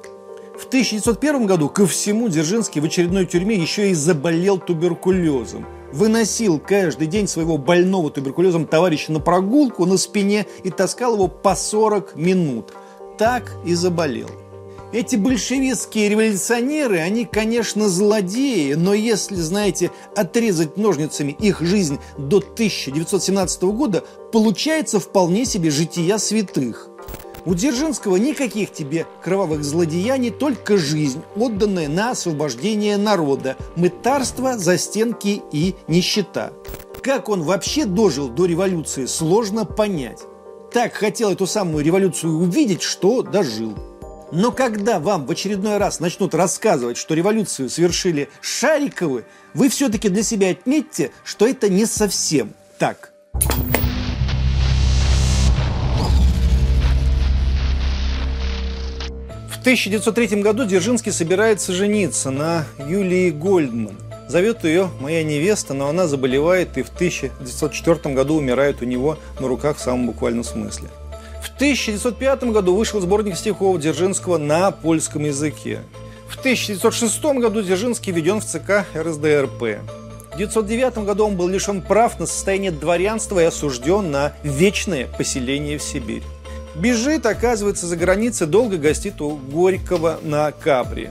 В 0.56 0.68
1901 0.68 1.48
году 1.48 1.68
ко 1.68 1.88
всему 1.88 2.30
Дзержинский 2.30 2.80
в 2.80 2.86
очередной 2.86 3.26
тюрьме 3.26 3.56
еще 3.56 3.90
и 3.90 3.96
заболел 3.96 4.60
туберкулезом. 4.60 5.66
Выносил 5.94 6.58
каждый 6.58 7.06
день 7.06 7.28
своего 7.28 7.60
больного 7.60 8.10
туберкулезом 8.10 8.66
товарища 8.66 9.12
на 9.12 9.20
прогулку 9.20 9.86
на 9.86 9.98
спине 9.98 10.48
и 10.64 10.72
таскал 10.72 11.14
его 11.14 11.28
по 11.28 11.56
40 11.56 12.16
минут. 12.16 12.74
Так 13.20 13.54
и 13.64 13.76
заболел. 13.76 14.28
Эти 14.92 15.16
большевистские 15.16 16.10
революционеры, 16.10 16.98
они, 16.98 17.26
конечно, 17.26 17.90
злодеи, 17.90 18.74
но 18.74 18.96
если, 18.96 19.36
знаете, 19.36 19.92
отрезать 20.16 20.78
ножницами 20.78 21.36
их 21.40 21.62
жизнь 21.62 22.00
до 22.18 22.38
1917 22.38 23.64
года, 23.64 24.04
получается 24.32 25.00
вполне 25.00 25.46
себе 25.46 25.70
жития 25.70 26.18
святых. 26.18 26.90
У 27.46 27.56
Дзержинского 27.56 28.16
никаких 28.16 28.72
тебе 28.72 29.06
кровавых 29.22 29.64
злодеяний, 29.64 30.30
только 30.30 30.78
жизнь, 30.78 31.22
отданная 31.36 31.90
на 31.90 32.12
освобождение 32.12 32.98
народа, 32.98 33.58
мытарство, 33.76 34.58
застенки 34.58 35.42
и 35.52 35.76
нищета. 35.88 36.54
Как 37.02 37.28
он 37.28 37.44
вообще 37.44 37.86
дожил 37.86 38.30
до 38.30 38.46
революции, 38.46 39.06
сложно 39.08 39.66
понять. 39.66 40.22
Так 40.72 40.94
хотел 40.94 41.32
эту 41.32 41.46
самую 41.46 41.84
революцию 41.84 42.34
увидеть, 42.34 42.82
что 42.82 43.22
дожил. 43.22 43.74
Но 44.32 44.52
когда 44.52 45.00
вам 45.00 45.26
в 45.26 45.32
очередной 45.32 45.78
раз 45.78 46.00
начнут 46.00 46.34
рассказывать, 46.34 46.98
что 46.98 47.14
революцию 47.14 47.70
совершили 47.70 48.30
Шариковы, 48.42 49.26
вы 49.54 49.70
все-таки 49.70 50.10
для 50.10 50.24
себя 50.24 50.50
отметьте, 50.52 51.12
что 51.24 51.46
это 51.46 51.70
не 51.70 51.86
совсем 51.86 52.54
так. 52.80 53.12
В 53.34 53.83
1903 59.64 60.42
году 60.42 60.66
Дзержинский 60.66 61.14
собирается 61.14 61.72
жениться 61.72 62.32
на 62.32 62.66
Юлии 62.86 63.30
Гольдман. 63.30 63.96
Зовет 64.28 64.66
ее 64.66 64.90
«Моя 65.00 65.24
невеста», 65.24 65.74
но 65.74 65.88
она 65.88 66.06
заболевает 66.06 66.78
и 66.78 66.84
в 66.84 66.90
1904 66.90 68.14
году 68.14 68.36
умирает 68.36 68.82
у 68.82 68.86
него 68.86 69.18
на 69.40 69.48
руках 69.48 69.78
в 69.78 69.80
самом 69.80 70.08
буквальном 70.08 70.44
смысле. 70.44 70.90
В 71.42 71.56
1905 71.56 72.44
году 72.52 72.76
вышел 72.76 73.00
сборник 73.00 73.38
стихов 73.38 73.80
Дзержинского 73.80 74.38
на 74.38 74.70
польском 74.72 75.24
языке. 75.24 75.80
В 76.28 76.38
1906 76.38 77.24
году 77.24 77.62
Дзержинский 77.62 78.12
введен 78.12 78.42
в 78.42 78.46
ЦК 78.46 78.86
РСДРП. 78.94 79.80
В 80.32 80.34
1909 80.34 81.06
году 81.06 81.28
он 81.28 81.38
был 81.38 81.48
лишен 81.48 81.82
прав 81.82 82.20
на 82.20 82.26
состояние 82.26 82.72
дворянства 82.72 83.40
и 83.40 83.46
осужден 83.46 84.12
на 84.12 84.34
вечное 84.44 85.08
поселение 85.08 85.78
в 85.78 85.84
Сибирь. 85.84 86.24
Бежит, 86.76 87.26
оказывается, 87.26 87.88
за 87.88 87.96
границей, 87.96 88.48
долго 88.48 88.78
гостит 88.78 89.22
у 89.22 89.36
Горького 89.36 90.20
на 90.24 90.52
Капри. 90.52 91.10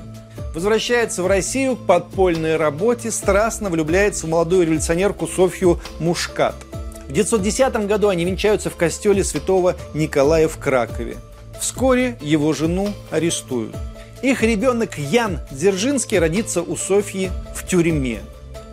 Возвращается 0.55 1.23
в 1.23 1.27
Россию 1.27 1.77
к 1.77 1.87
подпольной 1.87 2.57
работе, 2.57 3.11
страстно 3.11 3.71
влюбляется 3.71 4.27
в 4.27 4.31
молодую 4.31 4.67
революционерку 4.67 5.27
Софью 5.27 5.81
Мушкат– 5.99 6.57
в 7.13 7.15
1910 7.15 7.87
году 7.89 8.09
они 8.09 8.25
венчаются 8.25 8.71
в 8.71 8.77
костеле 8.77 9.23
святого 9.23 9.77
Николая 9.93 10.49
в 10.49 10.57
Кракове. 10.57 11.19
Вскоре 11.61 12.17
его 12.23 12.55
жену 12.55 12.89
арестуют. 13.11 13.77
Их 14.23 14.43
ребенок 14.43 14.97
Ян 14.97 15.41
Дзержинский 15.51 16.19
родится 16.19 16.63
у 16.63 16.75
Софьи 16.75 17.31
в 17.55 17.69
тюрьме. 17.69 18.21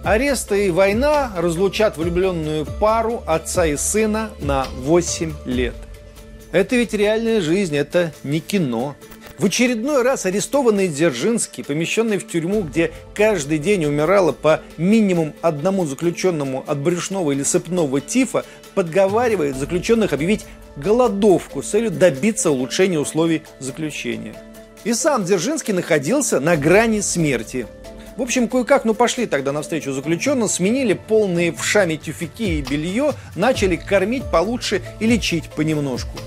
Арест 0.06 0.54
и 0.54 0.70
война 0.70 1.34
разлучат 1.36 1.98
влюбленную 1.98 2.66
пару 2.66 3.24
отца 3.28 3.66
и 3.66 3.76
сына 3.76 4.30
на 4.40 4.68
8 4.84 5.34
лет. 5.44 5.76
Это 6.52 6.76
ведь 6.76 6.94
реальная 6.94 7.42
жизнь, 7.42 7.78
это 7.78 8.12
не 8.24 8.40
кино. 8.40 8.96
В 9.38 9.46
очередной 9.46 10.02
раз 10.02 10.26
арестованный 10.26 10.88
Дзержинский, 10.88 11.64
помещенный 11.64 12.18
в 12.18 12.28
тюрьму, 12.28 12.62
где 12.62 12.92
каждый 13.14 13.60
день 13.60 13.86
умирало 13.86 14.32
по 14.32 14.62
минимум 14.78 15.34
одному 15.42 15.86
заключенному 15.86 16.64
от 16.66 16.80
брюшного 16.80 17.32
или 17.32 17.44
сыпного 17.44 18.02
тифа, 18.02 18.46
подговаривает 18.74 19.56
заключенных 19.58 20.12
объявить 20.12 20.46
голодовку 20.76 21.62
с 21.62 21.70
целью 21.70 21.92
добиться 21.92 22.50
улучшения 22.50 23.00
условий 23.00 23.44
заключения. 23.60 24.34
И 24.84 24.94
сам 24.94 25.26
Дзержинский 25.26 25.74
находился 25.74 26.40
на 26.40 26.58
грани 26.58 27.02
смерти. 27.02 27.68
В 28.18 28.24
общем, 28.24 28.50
кое-как, 28.50 28.86
ну 28.86 28.94
пошли 28.94 29.28
тогда 29.28 29.52
навстречу 29.52 29.94
заключенным, 29.94 30.50
сменили 30.50 30.94
полные 30.94 31.54
вшами 31.54 31.96
тюфяки 31.96 32.58
и 32.58 32.62
белье, 32.62 33.14
начали 33.36 33.76
кормить 33.76 34.24
получше 34.30 34.82
и 35.00 35.06
лечить 35.06 35.50
понемножку. 35.50 36.18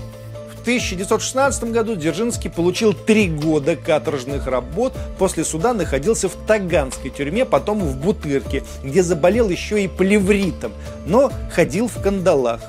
1916 0.63 1.65
году 1.71 1.95
Дзержинский 1.97 2.49
получил 2.49 2.93
три 2.93 3.27
года 3.27 3.75
каторжных 3.75 4.47
работ. 4.47 4.93
После 5.19 5.43
суда 5.43 5.73
находился 5.73 6.29
в 6.29 6.35
Таганской 6.47 7.09
тюрьме, 7.09 7.43
потом 7.43 7.79
в 7.79 7.97
Бутырке, 7.97 8.63
где 8.81 9.03
заболел 9.03 9.49
еще 9.49 9.83
и 9.83 9.89
плевритом, 9.89 10.71
но 11.05 11.31
ходил 11.51 11.89
в 11.89 12.01
кандалах. 12.01 12.61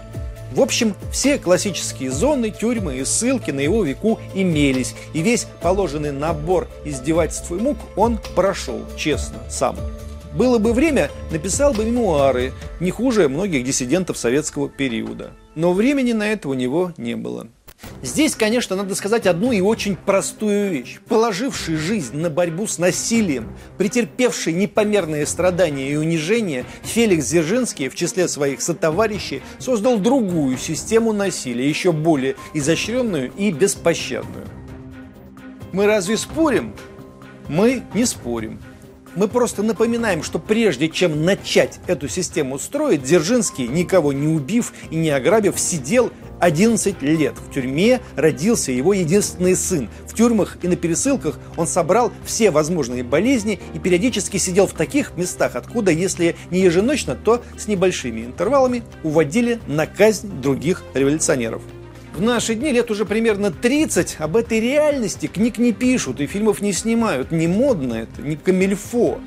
В 0.50 0.60
общем, 0.60 0.94
все 1.12 1.38
классические 1.38 2.10
зоны, 2.10 2.50
тюрьмы 2.50 2.96
и 2.96 3.04
ссылки 3.04 3.52
на 3.52 3.60
его 3.60 3.84
веку 3.84 4.18
имелись, 4.34 4.94
и 5.12 5.22
весь 5.22 5.46
положенный 5.62 6.12
набор 6.12 6.68
издевательств 6.84 7.52
и 7.52 7.54
мук 7.54 7.78
он 7.94 8.18
прошел, 8.34 8.80
честно, 8.96 9.38
сам. 9.48 9.76
Было 10.34 10.58
бы 10.58 10.72
время, 10.72 11.12
написал 11.30 11.72
бы 11.72 11.84
мемуары, 11.84 12.52
не 12.80 12.90
хуже 12.90 13.28
многих 13.28 13.64
диссидентов 13.64 14.18
советского 14.18 14.68
периода. 14.68 15.30
Но 15.54 15.72
времени 15.72 16.12
на 16.12 16.26
это 16.26 16.48
у 16.48 16.54
него 16.54 16.92
не 16.96 17.14
было. 17.14 17.46
Здесь, 18.02 18.34
конечно, 18.34 18.76
надо 18.76 18.94
сказать 18.94 19.26
одну 19.26 19.52
и 19.52 19.60
очень 19.60 19.96
простую 19.96 20.70
вещь. 20.70 20.98
Положивший 21.08 21.76
жизнь 21.76 22.16
на 22.16 22.30
борьбу 22.30 22.66
с 22.66 22.78
насилием, 22.78 23.48
претерпевший 23.78 24.52
непомерные 24.52 25.26
страдания 25.26 25.90
и 25.90 25.96
унижения, 25.96 26.64
Феликс 26.82 27.26
Дзержинский 27.26 27.88
в 27.88 27.94
числе 27.94 28.28
своих 28.28 28.60
сотоварищей 28.60 29.42
создал 29.58 29.98
другую 29.98 30.58
систему 30.58 31.12
насилия, 31.12 31.68
еще 31.68 31.92
более 31.92 32.36
изощренную 32.52 33.32
и 33.36 33.50
беспощадную. 33.50 34.46
Мы 35.72 35.86
разве 35.86 36.16
спорим? 36.16 36.74
Мы 37.48 37.82
не 37.94 38.04
спорим. 38.04 38.60
Мы 39.16 39.28
просто 39.28 39.62
напоминаем, 39.62 40.22
что 40.22 40.38
прежде 40.38 40.88
чем 40.88 41.24
начать 41.24 41.78
эту 41.86 42.08
систему 42.08 42.58
строить, 42.58 43.04
Дзержинский, 43.04 43.68
никого 43.68 44.12
не 44.12 44.26
убив 44.26 44.72
и 44.90 44.96
не 44.96 45.10
ограбив, 45.10 45.58
сидел 45.58 46.10
11 46.44 47.00
лет. 47.00 47.34
В 47.38 47.54
тюрьме 47.54 48.00
родился 48.16 48.70
его 48.70 48.92
единственный 48.92 49.56
сын. 49.56 49.88
В 50.06 50.14
тюрьмах 50.14 50.58
и 50.62 50.68
на 50.68 50.76
пересылках 50.76 51.38
он 51.56 51.66
собрал 51.66 52.12
все 52.26 52.50
возможные 52.50 53.02
болезни 53.02 53.58
и 53.72 53.78
периодически 53.78 54.36
сидел 54.36 54.66
в 54.66 54.74
таких 54.74 55.16
местах, 55.16 55.56
откуда, 55.56 55.90
если 55.90 56.36
не 56.50 56.60
еженочно, 56.60 57.14
то 57.14 57.42
с 57.56 57.66
небольшими 57.66 58.26
интервалами 58.26 58.82
уводили 59.02 59.58
на 59.66 59.86
казнь 59.86 60.28
других 60.42 60.82
революционеров. 60.92 61.62
В 62.14 62.20
наши 62.20 62.54
дни 62.54 62.72
лет 62.72 62.90
уже 62.90 63.06
примерно 63.06 63.50
30, 63.50 64.16
об 64.18 64.36
этой 64.36 64.60
реальности 64.60 65.26
книг 65.26 65.56
не 65.56 65.72
пишут 65.72 66.20
и 66.20 66.26
фильмов 66.26 66.60
не 66.60 66.74
снимают. 66.74 67.32
Не 67.32 67.48
модно 67.48 67.94
это, 67.94 68.20
не 68.20 68.36
камильфо. 68.36 69.18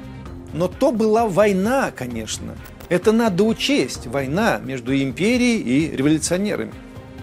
Но 0.54 0.68
то 0.68 0.92
была 0.92 1.28
война, 1.28 1.92
конечно. 1.96 2.56
Это 2.90 3.12
надо 3.12 3.44
учесть. 3.44 4.06
Война 4.06 4.62
между 4.64 4.96
империей 4.96 5.60
и 5.60 5.96
революционерами. 5.96 6.72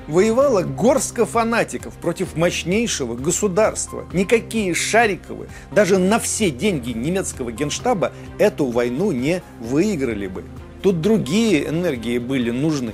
Воевала 0.06 0.62
горстка 0.62 1.24
фанатиков 1.24 1.94
против 1.94 2.36
мощнейшего 2.36 3.14
государства. 3.14 4.06
Никакие 4.12 4.74
Шариковы 4.74 5.48
даже 5.72 5.98
на 5.98 6.18
все 6.18 6.50
деньги 6.50 6.90
немецкого 6.90 7.50
генштаба 7.52 8.12
эту 8.38 8.66
войну 8.66 9.12
не 9.12 9.42
выиграли 9.60 10.26
бы. 10.26 10.44
Тут 10.82 11.00
другие 11.00 11.66
энергии 11.66 12.18
были 12.18 12.50
нужны. 12.50 12.92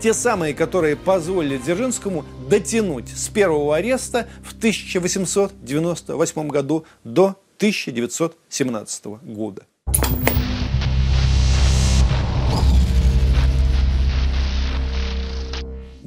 Те 0.00 0.12
самые, 0.14 0.52
которые 0.52 0.96
позволили 0.96 1.58
Дзержинскому 1.58 2.24
дотянуть 2.48 3.08
с 3.08 3.28
первого 3.28 3.76
ареста 3.76 4.26
в 4.42 4.56
1898 4.56 6.48
году 6.48 6.86
до 7.04 7.36
1917 7.58 9.06
года. 9.22 9.62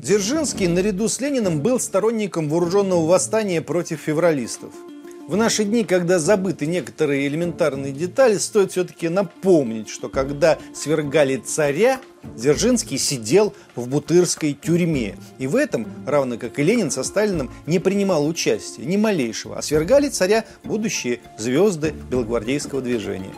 Дзержинский 0.02 0.68
наряду 0.68 1.08
с 1.08 1.22
Лениным 1.22 1.62
был 1.62 1.80
сторонником 1.80 2.50
вооруженного 2.50 3.06
восстания 3.06 3.62
против 3.62 4.00
февралистов– 4.00 4.74
в 5.32 5.38
наши 5.38 5.64
дни, 5.64 5.86
когда 5.86 6.20
забыты 6.20 6.66
некоторые 6.66 7.26
элементарные 7.28 7.94
детали, 7.94 8.38
стоит 8.38 8.72
все-таки 8.72 9.08
напомнить, 9.08 9.88
что 9.88 10.10
когда 10.10 10.58
свергали 10.74 11.38
царя, 11.38 12.02
Дзержинский 12.36 12.98
сидел 12.98 13.54
в 13.76 13.88
Бутырской 13.88 14.52
тюрьме. 14.52 15.16
И 15.38 15.48
в 15.48 15.56
этом, 15.56 15.88
равно 16.06 16.38
как 16.38 16.60
и 16.60 16.64
Ленин 16.64 16.92
со 16.92 17.04
Сталиным, 17.04 17.50
не 17.66 17.80
принимал 17.80 18.28
участия, 18.28 18.84
ни 18.84 18.98
малейшего. 18.98 19.58
А 19.58 19.62
свергали 19.62 20.10
царя 20.10 20.44
будущие 20.66 21.22
звезды 21.38 21.94
белогвардейского 22.10 22.82
движения. 22.82 23.32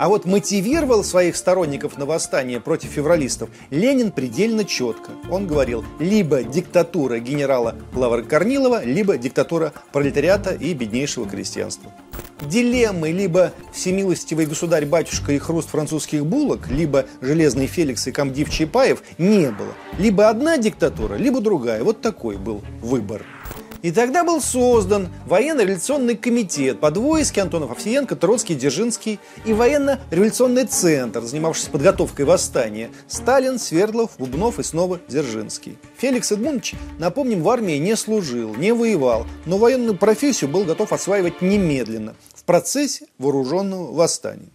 А 0.00 0.08
вот 0.08 0.24
мотивировал 0.24 1.04
своих 1.04 1.36
сторонников 1.36 1.98
на 1.98 2.06
восстание 2.06 2.58
против 2.58 2.88
февралистов 2.88 3.50
Ленин 3.68 4.12
предельно 4.12 4.64
четко. 4.64 5.10
Он 5.30 5.46
говорил, 5.46 5.84
либо 5.98 6.42
диктатура 6.42 7.18
генерала 7.18 7.74
Лавра 7.94 8.22
Корнилова, 8.22 8.82
либо 8.82 9.18
диктатура 9.18 9.74
пролетариата 9.92 10.54
и 10.54 10.72
беднейшего 10.72 11.28
крестьянства. 11.28 11.92
Дилеммы 12.40 13.10
либо 13.10 13.52
всемилостивый 13.74 14.46
государь-батюшка 14.46 15.32
и 15.32 15.38
хруст 15.38 15.68
французских 15.68 16.24
булок, 16.24 16.68
либо 16.70 17.04
железный 17.20 17.66
Феликс 17.66 18.06
и 18.06 18.10
комдив 18.10 18.48
Чапаев 18.48 19.02
не 19.18 19.50
было. 19.50 19.74
Либо 19.98 20.30
одна 20.30 20.56
диктатура, 20.56 21.16
либо 21.16 21.42
другая. 21.42 21.84
Вот 21.84 22.00
такой 22.00 22.38
был 22.38 22.62
выбор. 22.80 23.26
И 23.82 23.92
тогда 23.92 24.24
был 24.24 24.42
создан 24.42 25.08
военно-революционный 25.26 26.16
комитет 26.16 26.80
под 26.80 26.98
войски 26.98 27.40
Антонов 27.40 27.70
Овсиенко, 27.70 28.14
Троцкий, 28.14 28.54
Дзержинский 28.54 29.18
и 29.46 29.54
военно-революционный 29.54 30.66
центр, 30.66 31.22
занимавшийся 31.22 31.70
подготовкой 31.70 32.26
восстания. 32.26 32.90
Сталин, 33.08 33.58
Свердлов, 33.58 34.10
Бубнов 34.18 34.58
и 34.58 34.62
снова 34.62 35.00
Дзержинский. 35.08 35.78
Феликс 35.96 36.30
Эдмундович, 36.32 36.74
напомним, 36.98 37.42
в 37.42 37.48
армии 37.48 37.78
не 37.78 37.96
служил, 37.96 38.54
не 38.54 38.72
воевал, 38.72 39.26
но 39.46 39.56
военную 39.56 39.96
профессию 39.96 40.50
был 40.50 40.64
готов 40.64 40.92
осваивать 40.92 41.40
немедленно 41.40 42.14
в 42.34 42.44
процессе 42.44 43.06
вооруженного 43.18 43.92
восстания. 43.92 44.48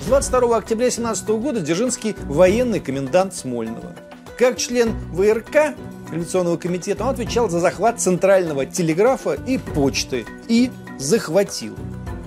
С 0.00 0.06
22 0.06 0.56
октября 0.56 0.90
17 0.90 1.28
года 1.28 1.60
Дзержинский 1.60 2.16
военный 2.24 2.80
комендант 2.80 3.34
Смольного. 3.34 3.94
Как 4.36 4.58
член 4.58 4.96
ВРК 5.12 5.76
Революционного 6.12 6.58
комитета, 6.58 7.04
он 7.04 7.10
отвечал 7.10 7.48
за 7.48 7.58
захват 7.58 7.98
центрального 7.98 8.66
телеграфа 8.66 9.32
и 9.32 9.56
почты. 9.56 10.26
И 10.46 10.70
захватил. 10.98 11.74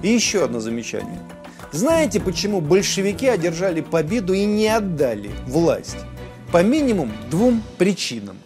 И 0.01 0.09
еще 0.09 0.43
одно 0.43 0.59
замечание. 0.59 1.19
Знаете, 1.71 2.19
почему 2.19 2.61
большевики 2.61 3.27
одержали 3.27 3.81
победу 3.81 4.33
и 4.33 4.43
не 4.45 4.67
отдали 4.67 5.29
власть? 5.45 5.97
По 6.51 6.63
минимум 6.63 7.11
двум 7.29 7.61
причинам. 7.77 8.37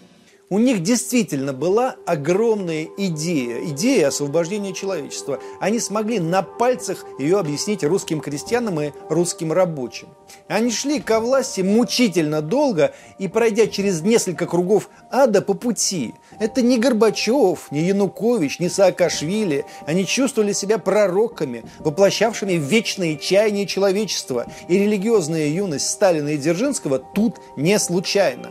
У 0.52 0.58
них 0.58 0.82
действительно 0.82 1.54
была 1.54 1.96
огромная 2.08 2.88
идея, 2.98 3.64
идея 3.66 4.08
освобождения 4.08 4.74
человечества. 4.74 5.40
Они 5.60 5.80
смогли 5.80 6.20
на 6.20 6.42
пальцах 6.42 7.06
ее 7.20 7.38
объяснить 7.38 7.84
русским 7.84 8.20
крестьянам 8.20 8.82
и 8.82 8.92
русским 9.10 9.54
рабочим. 9.54 10.08
Они 10.48 10.72
шли 10.72 11.02
ко 11.02 11.20
власти 11.20 11.62
мучительно 11.62 12.42
долго 12.42 12.96
и 13.20 13.28
пройдя 13.28 13.68
через 13.68 14.02
несколько 14.02 14.48
кругов 14.48 14.90
ада 15.12 15.44
по 15.44 15.54
пути. 15.54 16.16
Это 16.40 16.64
не 16.64 16.80
Горбачев, 16.80 17.72
не 17.72 17.82
Янукович, 17.82 18.60
не 18.60 18.70
Саакашвили. 18.70 19.66
Они 19.86 20.04
чувствовали 20.04 20.54
себя 20.54 20.80
пророками, 20.80 21.64
воплощавшими 21.78 22.54
вечные 22.54 23.20
чаяния 23.20 23.68
человечества. 23.68 24.48
И 24.68 24.80
религиозная 24.80 25.48
юность 25.48 25.90
Сталина 25.92 26.30
и 26.30 26.38
Дзержинского 26.38 26.98
тут 26.98 27.36
не 27.56 27.78
случайна. 27.78 28.50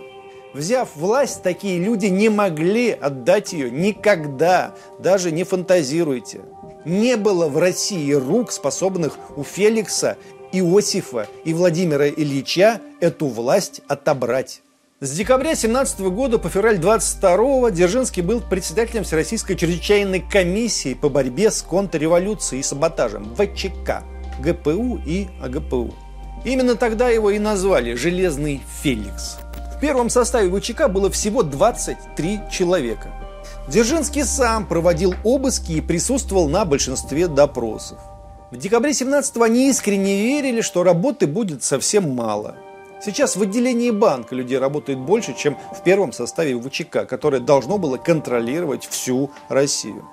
Взяв 0.54 0.96
власть, 0.96 1.42
такие 1.42 1.78
люди 1.78 2.06
не 2.06 2.28
могли 2.28 2.90
отдать 2.90 3.52
ее 3.52 3.70
никогда, 3.70 4.74
даже 4.98 5.30
не 5.30 5.44
фантазируйте. 5.44 6.40
Не 6.84 7.16
было 7.16 7.48
в 7.48 7.58
России 7.58 8.12
рук, 8.12 8.50
способных 8.50 9.18
у 9.36 9.42
Феликса, 9.42 10.16
Иосифа 10.52 11.26
и 11.44 11.52
Владимира 11.52 12.08
Ильича 12.08 12.80
эту 13.00 13.26
власть 13.26 13.82
отобрать. 13.88 14.62
С 15.00 15.12
декабря 15.12 15.54
17 15.54 16.00
года 16.00 16.38
по 16.38 16.48
февраль 16.48 16.78
22 16.78 17.70
Дзержинский 17.70 18.22
был 18.22 18.40
председателем 18.40 19.04
Всероссийской 19.04 19.54
чрезвычайной 19.54 20.20
комиссии 20.20 20.94
по 20.94 21.08
борьбе 21.08 21.50
с 21.50 21.62
контрреволюцией 21.62 22.60
и 22.60 22.64
саботажем 22.64 23.32
ВЧК, 23.36 24.02
ГПУ 24.40 25.00
и 25.06 25.28
АГПУ. 25.40 25.94
Именно 26.44 26.74
тогда 26.74 27.10
его 27.10 27.30
и 27.30 27.38
назвали 27.38 27.94
«Железный 27.94 28.60
Феликс». 28.82 29.38
В 29.78 29.80
первом 29.80 30.10
составе 30.10 30.50
ВЧК 30.50 30.88
было 30.88 31.08
всего 31.08 31.44
23 31.44 32.40
человека. 32.50 33.12
Дзержинский 33.68 34.24
сам 34.24 34.66
проводил 34.66 35.14
обыски 35.22 35.70
и 35.70 35.80
присутствовал 35.80 36.48
на 36.48 36.64
большинстве 36.64 37.28
допросов. 37.28 38.00
В 38.50 38.56
декабре 38.56 38.90
17-го 38.90 39.40
они 39.44 39.68
искренне 39.70 40.20
верили, 40.20 40.62
что 40.62 40.82
работы 40.82 41.28
будет 41.28 41.62
совсем 41.62 42.12
мало. 42.12 42.56
Сейчас 43.00 43.36
в 43.36 43.42
отделении 43.42 43.92
банка 43.92 44.34
людей 44.34 44.58
работает 44.58 44.98
больше, 44.98 45.32
чем 45.32 45.56
в 45.72 45.84
первом 45.84 46.12
составе 46.12 46.60
ВЧК, 46.60 47.04
которое 47.04 47.38
должно 47.38 47.78
было 47.78 47.98
контролировать 47.98 48.84
всю 48.84 49.30
Россию. 49.48 50.04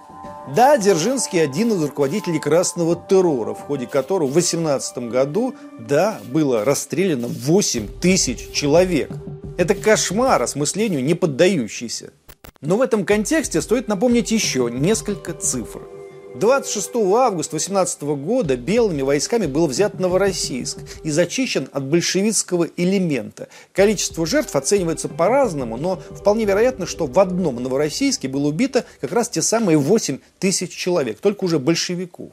Да, 0.53 0.77
Дзержинский 0.77 1.43
один 1.43 1.73
из 1.73 1.81
руководителей 1.81 2.39
красного 2.39 2.95
террора, 2.95 3.55
в 3.55 3.61
ходе 3.61 3.87
которого 3.87 4.27
в 4.27 4.33
18 4.33 5.09
году, 5.09 5.55
да, 5.79 6.19
было 6.31 6.63
расстреляно 6.63 7.27
8 7.27 7.87
тысяч 7.99 8.51
человек. 8.51 9.09
Это 9.57 9.73
кошмар, 9.73 10.41
осмыслению 10.41 11.03
не 11.03 11.15
поддающийся. 11.15 12.13
Но 12.61 12.77
в 12.77 12.81
этом 12.81 13.05
контексте 13.05 13.59
стоит 13.61 13.87
напомнить 13.87 14.31
еще 14.31 14.69
несколько 14.71 15.33
цифр. 15.33 15.94
26 16.39 16.95
августа 16.95 17.55
18 17.55 18.01
года 18.01 18.57
белыми 18.57 19.01
войсками 19.01 19.45
был 19.45 19.67
взят 19.67 19.99
Новороссийск 19.99 20.79
и 21.03 21.09
зачищен 21.09 21.69
от 21.71 21.85
большевистского 21.85 22.67
элемента. 22.75 23.47
Количество 23.71 24.25
жертв 24.25 24.53
оценивается 24.55 25.07
по-разному, 25.07 25.77
но 25.77 26.01
вполне 26.11 26.43
вероятно, 26.43 26.85
что 26.85 27.05
в 27.05 27.17
одном 27.19 27.63
Новороссийске 27.63 28.27
было 28.27 28.47
убито 28.47 28.83
как 28.99 29.13
раз 29.13 29.29
те 29.29 29.41
самые 29.41 29.77
8 29.77 30.19
тысяч 30.39 30.75
человек, 30.75 31.19
только 31.21 31.45
уже 31.45 31.57
большевиков. 31.57 32.31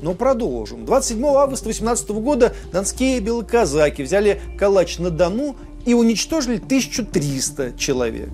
Но 0.00 0.14
продолжим. 0.14 0.84
27 0.84 1.26
августа 1.26 1.66
18 1.66 2.08
года 2.10 2.54
донские 2.72 3.18
белоказаки 3.18 4.02
взяли 4.02 4.40
Калач-на-Дону 4.58 5.56
и 5.84 5.94
уничтожили 5.94 6.58
1300 6.58 7.76
человек. 7.76 8.30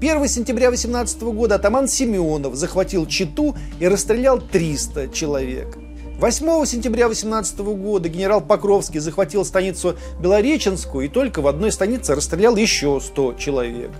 1 0.00 0.28
сентября 0.28 0.70
18 0.70 1.20
года 1.20 1.56
атаман 1.56 1.86
Семенов 1.86 2.54
захватил 2.54 3.04
Читу 3.04 3.54
и 3.80 3.86
расстрелял 3.86 4.40
300 4.40 5.08
человек. 5.08 5.76
8 6.18 6.64
сентября 6.64 7.06
18 7.06 7.58
года 7.58 8.08
генерал 8.08 8.40
Покровский 8.40 8.98
захватил 8.98 9.44
станицу 9.44 9.96
Белореченскую 10.18 11.04
и 11.04 11.08
только 11.10 11.42
в 11.42 11.48
одной 11.48 11.70
станице 11.70 12.14
расстрелял 12.14 12.56
еще 12.56 12.98
100 12.98 13.34
человек. 13.34 13.90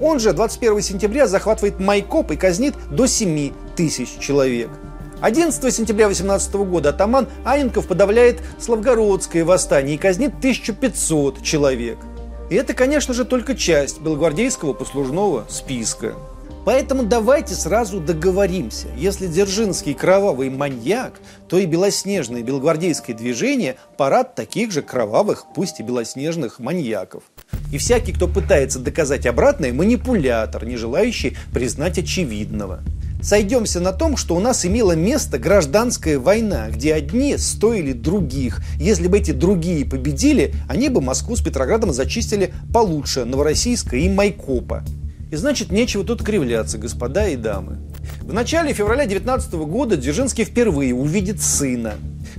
Он 0.00 0.18
же 0.18 0.32
21 0.32 0.80
сентября 0.80 1.26
захватывает 1.26 1.78
Майкоп 1.78 2.30
и 2.30 2.36
казнит 2.36 2.74
до 2.90 3.06
7 3.06 3.52
тысяч 3.76 4.18
человек. 4.20 4.70
11 5.20 5.74
сентября 5.74 6.08
18 6.08 6.54
года 6.54 6.88
атаман 6.88 7.28
Аненков 7.44 7.86
подавляет 7.86 8.40
Славгородское 8.58 9.44
восстание 9.44 9.96
и 9.96 9.98
казнит 9.98 10.32
1500 10.38 11.42
человек– 11.42 11.98
и 12.50 12.54
это, 12.54 12.74
конечно 12.74 13.14
же, 13.14 13.24
только 13.24 13.54
часть 13.54 14.00
белогвардейского 14.00 14.72
послужного 14.72 15.46
списка. 15.48 16.14
Поэтому 16.64 17.02
давайте 17.02 17.54
сразу 17.54 18.00
договоримся. 18.00 18.88
Если 18.96 19.26
Дзержинский 19.26 19.92
кровавый 19.92 20.48
маньяк, 20.48 21.20
то 21.46 21.58
и 21.58 21.66
белоснежное 21.66 22.42
белогвардейское 22.42 23.14
движение– 23.14 23.76
парад 23.98 24.34
таких 24.34 24.72
же 24.72 24.80
кровавых, 24.80 25.44
пусть 25.54 25.80
и 25.80 25.82
белоснежных 25.82 26.58
маньяков. 26.60 27.22
И 27.70 27.76
всякий, 27.76 28.12
кто 28.12 28.28
пытается 28.28 28.78
доказать 28.78 29.26
обратное– 29.26 29.72
манипулятор, 29.74 30.64
не 30.64 30.76
желающий 30.76 31.36
признать 31.52 31.98
очевидного 31.98 32.80
сойдемся 33.24 33.80
на 33.80 33.92
том, 33.92 34.16
что 34.16 34.36
у 34.36 34.40
нас 34.40 34.66
имела 34.66 34.92
место 34.92 35.38
гражданская 35.38 36.18
война, 36.18 36.68
где 36.68 36.94
одни 36.94 37.36
стоили 37.38 37.92
других. 37.92 38.60
Если 38.78 39.08
бы 39.08 39.18
эти 39.18 39.30
другие 39.30 39.84
победили, 39.86 40.54
они 40.68 40.90
бы 40.90 41.00
Москву 41.00 41.34
с 41.34 41.40
Петроградом 41.40 41.92
зачистили 41.92 42.52
получше 42.72 43.24
Новороссийска 43.24 43.96
и 43.96 44.08
Майкопа. 44.08 44.84
И 45.32 45.36
значит, 45.36 45.72
нечего 45.72 46.04
тут 46.04 46.22
кривляться, 46.22 46.78
господа 46.78 47.26
и 47.28 47.36
дамы. 47.36 47.78
В 48.22 48.32
начале 48.32 48.72
февраля 48.72 49.06
19 49.06 49.54
года 49.54 49.96
Дзержинский 49.96 50.44
впервые 50.44 50.94
увидит 50.94 51.42
сына. 51.42 51.94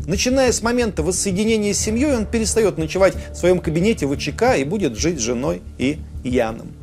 Начиная 0.08 0.52
с 0.52 0.62
момента 0.62 1.02
воссоединения 1.02 1.74
с 1.74 1.80
семьей, 1.80 2.16
он 2.16 2.26
перестает 2.26 2.78
ночевать 2.78 3.16
в 3.34 3.36
своем 3.36 3.60
кабинете 3.60 4.06
в 4.06 4.16
ВЧК 4.16 4.56
и 4.56 4.64
будет 4.64 4.98
жить 4.98 5.20
с 5.20 5.24
женой 5.24 5.62
и 5.78 6.00
Яном. 6.24 6.75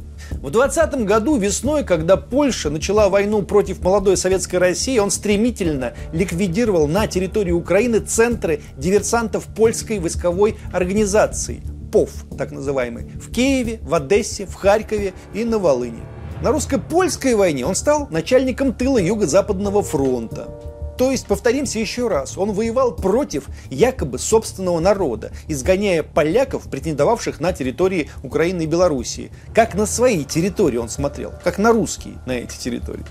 В 0.42 0.50
20 0.50 1.04
году 1.04 1.36
весной, 1.36 1.84
когда 1.84 2.16
Польша 2.16 2.68
начала 2.68 3.08
войну 3.08 3.42
против 3.42 3.80
молодой 3.80 4.16
советской 4.16 4.56
России, 4.56 4.98
он 4.98 5.12
стремительно 5.12 5.92
ликвидировал 6.12 6.88
на 6.88 7.06
территории 7.06 7.52
Украины 7.52 8.00
центры 8.00 8.60
диверсантов 8.76 9.44
польской 9.44 10.00
войсковой 10.00 10.56
организации 10.72 11.62
ПОВ, 11.92 12.10
так 12.36 12.50
называемый, 12.50 13.04
в 13.04 13.30
Киеве, 13.30 13.78
в 13.82 13.94
Одессе, 13.94 14.46
в 14.46 14.54
Харькове 14.54 15.12
и 15.32 15.44
на 15.44 15.60
Волыне. 15.60 16.02
На 16.42 16.50
русско-польской 16.50 17.36
войне 17.36 17.64
он 17.64 17.76
стал 17.76 18.08
начальником 18.10 18.72
тыла 18.72 18.98
Юго-Западного 18.98 19.84
фронта. 19.84 20.48
То 20.96 21.10
есть, 21.10 21.26
повторимся 21.26 21.78
еще 21.78 22.08
раз, 22.08 22.36
он 22.36 22.52
воевал 22.52 22.94
против 22.94 23.46
якобы 23.70 24.18
собственного 24.18 24.78
народа, 24.80 25.32
изгоняя 25.48 26.02
поляков, 26.02 26.70
претендовавших 26.70 27.40
на 27.40 27.52
территории 27.52 28.10
Украины 28.22 28.62
и 28.62 28.66
Белоруссии. 28.66 29.32
Как 29.54 29.74
на 29.74 29.86
свои 29.86 30.24
территории 30.24 30.76
он 30.76 30.88
смотрел, 30.88 31.32
как 31.42 31.58
на 31.58 31.72
русские 31.72 32.14
на 32.26 32.32
эти 32.32 32.56
территории. 32.58 33.04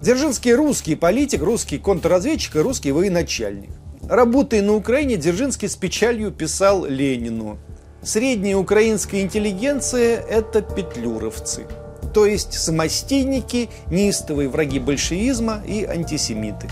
Дзержинский 0.00 0.54
русский 0.54 0.96
политик, 0.96 1.42
русский 1.42 1.78
контрразведчик 1.78 2.56
и 2.56 2.60
русский 2.60 2.90
военачальник. 2.90 3.70
Работая 4.08 4.62
на 4.62 4.74
Украине, 4.74 5.16
Дзержинский 5.16 5.68
с 5.68 5.76
печалью 5.76 6.32
писал 6.32 6.86
Ленину. 6.86 7.58
Средняя 8.02 8.56
украинская 8.56 9.20
интеллигенция– 9.20 10.20
это 10.30 10.62
петлюровцы. 10.62 11.66
То 12.14 12.24
есть 12.24 12.54
самостейники, 12.54 13.68
неистовые 13.90 14.48
враги 14.48 14.78
большевизма 14.78 15.62
и 15.66 15.84
антисемиты. 15.84 16.68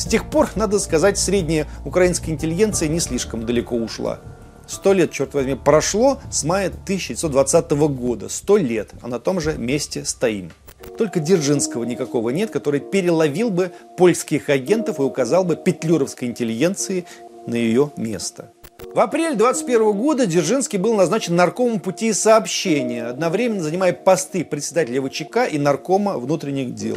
С 0.00 0.06
тех 0.06 0.30
пор, 0.30 0.48
надо 0.56 0.78
сказать, 0.78 1.18
средняя 1.18 1.66
украинская 1.84 2.34
интеллигенция 2.34 2.88
не 2.88 3.00
слишком 3.00 3.44
далеко 3.44 3.76
ушла. 3.76 4.18
Сто 4.66 4.94
лет, 4.94 5.12
черт 5.12 5.34
возьми, 5.34 5.56
прошло 5.62 6.18
с 6.30 6.42
мая 6.42 6.68
1920 6.68 7.70
года. 7.72 8.30
Сто 8.30 8.56
лет, 8.56 8.92
а 9.02 9.08
на 9.08 9.20
том 9.20 9.42
же 9.42 9.58
месте 9.58 10.06
стоим. 10.06 10.52
Только 10.96 11.20
Дзержинского 11.20 11.84
никакого 11.84 12.30
нет, 12.30 12.50
который 12.50 12.80
переловил 12.80 13.50
бы 13.50 13.72
польских 13.98 14.48
агентов 14.48 15.00
и 15.00 15.02
указал 15.02 15.44
бы 15.44 15.54
петлюровской 15.54 16.28
интеллигенции 16.28 17.04
на 17.46 17.56
ее 17.56 17.90
место. 17.98 18.52
В 18.94 19.00
апреле 19.00 19.34
21 19.34 19.92
года 19.92 20.24
Дзержинский 20.24 20.78
был 20.78 20.94
назначен 20.94 21.36
наркомом 21.36 21.78
пути 21.78 22.14
сообщения, 22.14 23.04
одновременно 23.04 23.62
занимая 23.62 23.92
посты 23.92 24.46
председателя 24.46 25.06
ВЧК 25.06 25.44
и 25.44 25.58
наркома 25.58 26.16
внутренних 26.16 26.74
дел. 26.74 26.96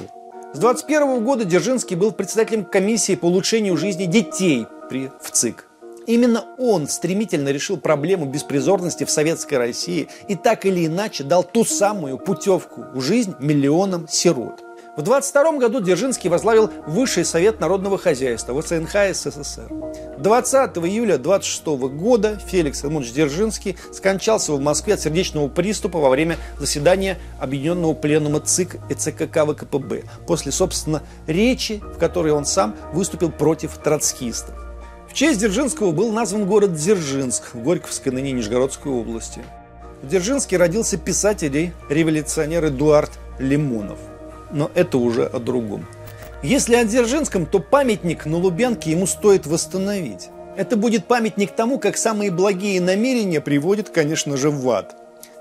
С 0.54 0.60
21 0.60 1.24
года 1.24 1.46
Дзержинский 1.46 1.96
был 1.96 2.12
председателем 2.12 2.64
комиссии 2.64 3.16
по 3.16 3.26
улучшению 3.26 3.76
жизни 3.76 4.06
детей 4.06 4.68
при 4.88 5.10
ВЦИК. 5.24 5.66
Именно 6.06 6.46
он 6.60 6.88
стремительно 6.88 7.50
решил 7.50 7.78
проблему 7.78 8.28
беспризорности 8.28 9.04
в 9.04 9.10
Советской 9.10 9.56
России 9.56 10.10
и 10.28 10.36
так 10.36 10.68
или 10.68 10.86
иначе 10.86 11.24
дал 11.24 11.44
ту 11.44 11.66
самую 11.66 12.20
путевку 12.20 12.86
в 12.94 13.02
жизнь 13.02 13.34
миллионам 13.40 14.08
сирот. 14.08 14.64
В 14.96 15.02
22 15.02 15.54
году 15.54 15.80
Дзержинский 15.82 16.30
возглавил 16.30 16.70
Высший 16.86 17.26
совет 17.26 17.60
народного 17.60 17.98
хозяйства 17.98 18.62
ВЦНХ 18.62 19.16
СССР. 19.16 19.68
20 20.20 20.78
июля 20.78 21.18
26 21.18 21.66
года 21.66 22.38
Феликс 22.38 22.84
Эдмундович 22.84 23.14
Дзержинский 23.14 23.76
скончался 23.92 24.54
в 24.54 24.62
Москве 24.62 24.94
от 24.94 25.00
сердечного 25.00 25.48
приступа 25.48 25.98
во 25.98 26.10
время 26.10 26.38
заседания 26.60 27.18
Объединенного 27.40 27.96
пленума 27.96 28.40
ЦИК 28.40 28.78
и 28.92 28.94
ЦКК 28.94 29.48
ВКПБ 29.48 30.04
после, 30.28 30.52
собственно, 30.52 31.02
речи, 31.26 31.82
в 31.96 31.98
которой 31.98 32.32
он 32.32 32.46
сам 32.46 32.76
выступил 32.94 33.32
против 33.32 33.76
троцкистов. 33.80 34.54
В 35.10 35.16
честь 35.16 35.40
Дзержинского 35.40 35.92
был 35.92 36.12
назван 36.12 36.46
город 36.46 36.76
Дзержинск 36.76 37.56
в 37.56 37.64
Горьковской, 37.64 38.12
ныне 38.12 38.32
Нижегородской 38.32 38.92
области. 38.92 39.42
В 40.04 40.10
Дзержинске 40.10 40.58
родился 40.58 40.98
писатель 40.98 41.58
и 41.58 41.72
революционер 41.90 42.68
Эдуард 42.68 43.12
Лимонов– 43.40 43.98
но 44.54 44.72
это 44.74 44.98
уже 44.98 45.26
о 45.26 45.40
другом. 45.40 45.86
Если 46.42 46.76
о 46.76 46.86
Дзержинском, 46.86 47.46
то 47.46 47.60
памятник 47.60 48.26
на 48.26 48.38
Лубянке 48.38 48.92
ему 48.92 49.08
стоит 49.08 49.46
восстановить. 49.46 50.30
Это 50.56 50.78
будет 50.78 51.06
памятник 51.06 51.52
тому, 51.52 51.80
как 51.80 51.98
самые 51.98 52.32
благие 52.32 52.80
намерения 52.80 53.42
приводят, 53.42 53.90
конечно 53.90 54.38
же, 54.38 54.50
в 54.50 54.70
ад. 54.70 54.96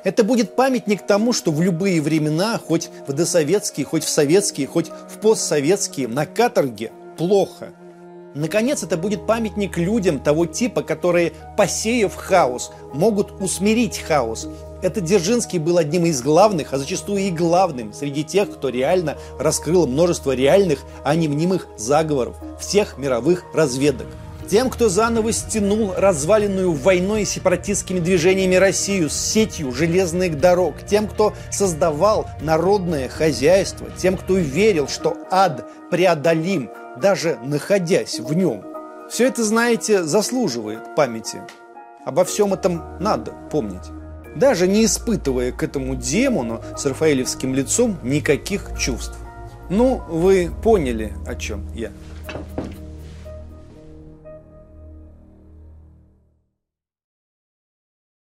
Это 0.05 0.25
будет 0.25 0.57
памятник 0.57 1.03
тому, 1.03 1.33
что 1.33 1.53
в 1.53 1.61
любые 1.61 2.01
времена, 2.01 2.59
хоть 2.59 2.91
в 3.07 3.13
досоветские, 3.13 3.87
хоть 3.87 4.05
в 4.05 4.09
советские, 4.09 4.67
хоть 4.67 4.89
в 4.89 5.19
постсоветские, 5.21 6.09
на 6.09 6.27
каторге 6.27 6.91
плохо. 7.17 7.73
Наконец, 8.35 8.83
это 8.83 8.97
будет 8.97 9.27
памятник 9.27 9.77
людям 9.77 10.19
того 10.19 10.47
типа, 10.47 10.83
которые, 10.83 11.33
посеяв 11.57 12.15
хаос, 12.15 12.73
могут 12.93 13.33
усмирить 13.41 13.99
хаос 13.99 14.49
этот 14.83 15.05
Дзержинский 15.05 15.59
был 15.59 15.79
одним 15.79 16.05
из 16.07 16.21
главных, 16.21 16.73
а 16.73 16.79
зачастую 16.79 17.21
и 17.21 17.31
главным 17.31 17.93
среди 17.93 18.25
тех, 18.25 18.51
кто 18.51 18.69
реально 18.69 19.17
раскрыл 19.39 19.87
множество 19.87 20.33
реальных, 20.33 20.81
а 21.05 21.15
не 21.15 21.29
мнимых 21.29 21.69
заговоров 21.79 22.37
всех 22.61 22.99
мировых 22.99 23.45
разведок. 23.55 24.09
Тем, 24.49 24.69
кто 24.69 24.89
заново 24.89 25.33
стянул 25.33 25.95
разваленную 25.97 26.73
войной 26.73 27.23
и 27.23 27.25
сепаратистскими 27.25 28.01
движениями 28.01 28.57
Россию 28.57 29.09
с 29.09 29.15
сетью 29.15 29.73
железных 29.73 30.39
дорог, 30.41 30.75
тем, 30.85 31.07
кто 31.07 31.33
создавал 31.51 32.27
народное 32.41 33.09
хозяйство, 33.09 33.87
тем, 33.97 34.17
кто 34.17 34.35
верил, 34.35 34.89
что 34.89 35.17
ад 35.31 35.65
преодолим, 35.91 36.71
даже 36.97 37.39
находясь 37.43 38.21
в 38.21 38.33
нем. 38.35 38.65
Все 39.11 39.27
это, 39.27 39.45
знаете, 39.45 40.03
заслуживает 40.03 40.95
памяти. 40.95 41.43
Обо 42.05 42.25
всем 42.25 42.55
этом 42.55 42.83
надо 42.99 43.33
помнить 43.51 43.91
даже 44.35 44.67
не 44.67 44.85
испытывая 44.85 45.53
к 45.53 45.63
этому 45.63 45.95
демону 45.95 46.63
с 46.77 46.87
рафаэлевским 46.87 47.55
лицом 47.55 47.99
никаких 48.03 48.71
чувств. 48.79 49.17
Ну, 49.71 50.03
вы 50.09 50.51
поняли, 50.63 51.13
о 51.27 51.35
чем 51.35 51.67
я. 51.75 51.91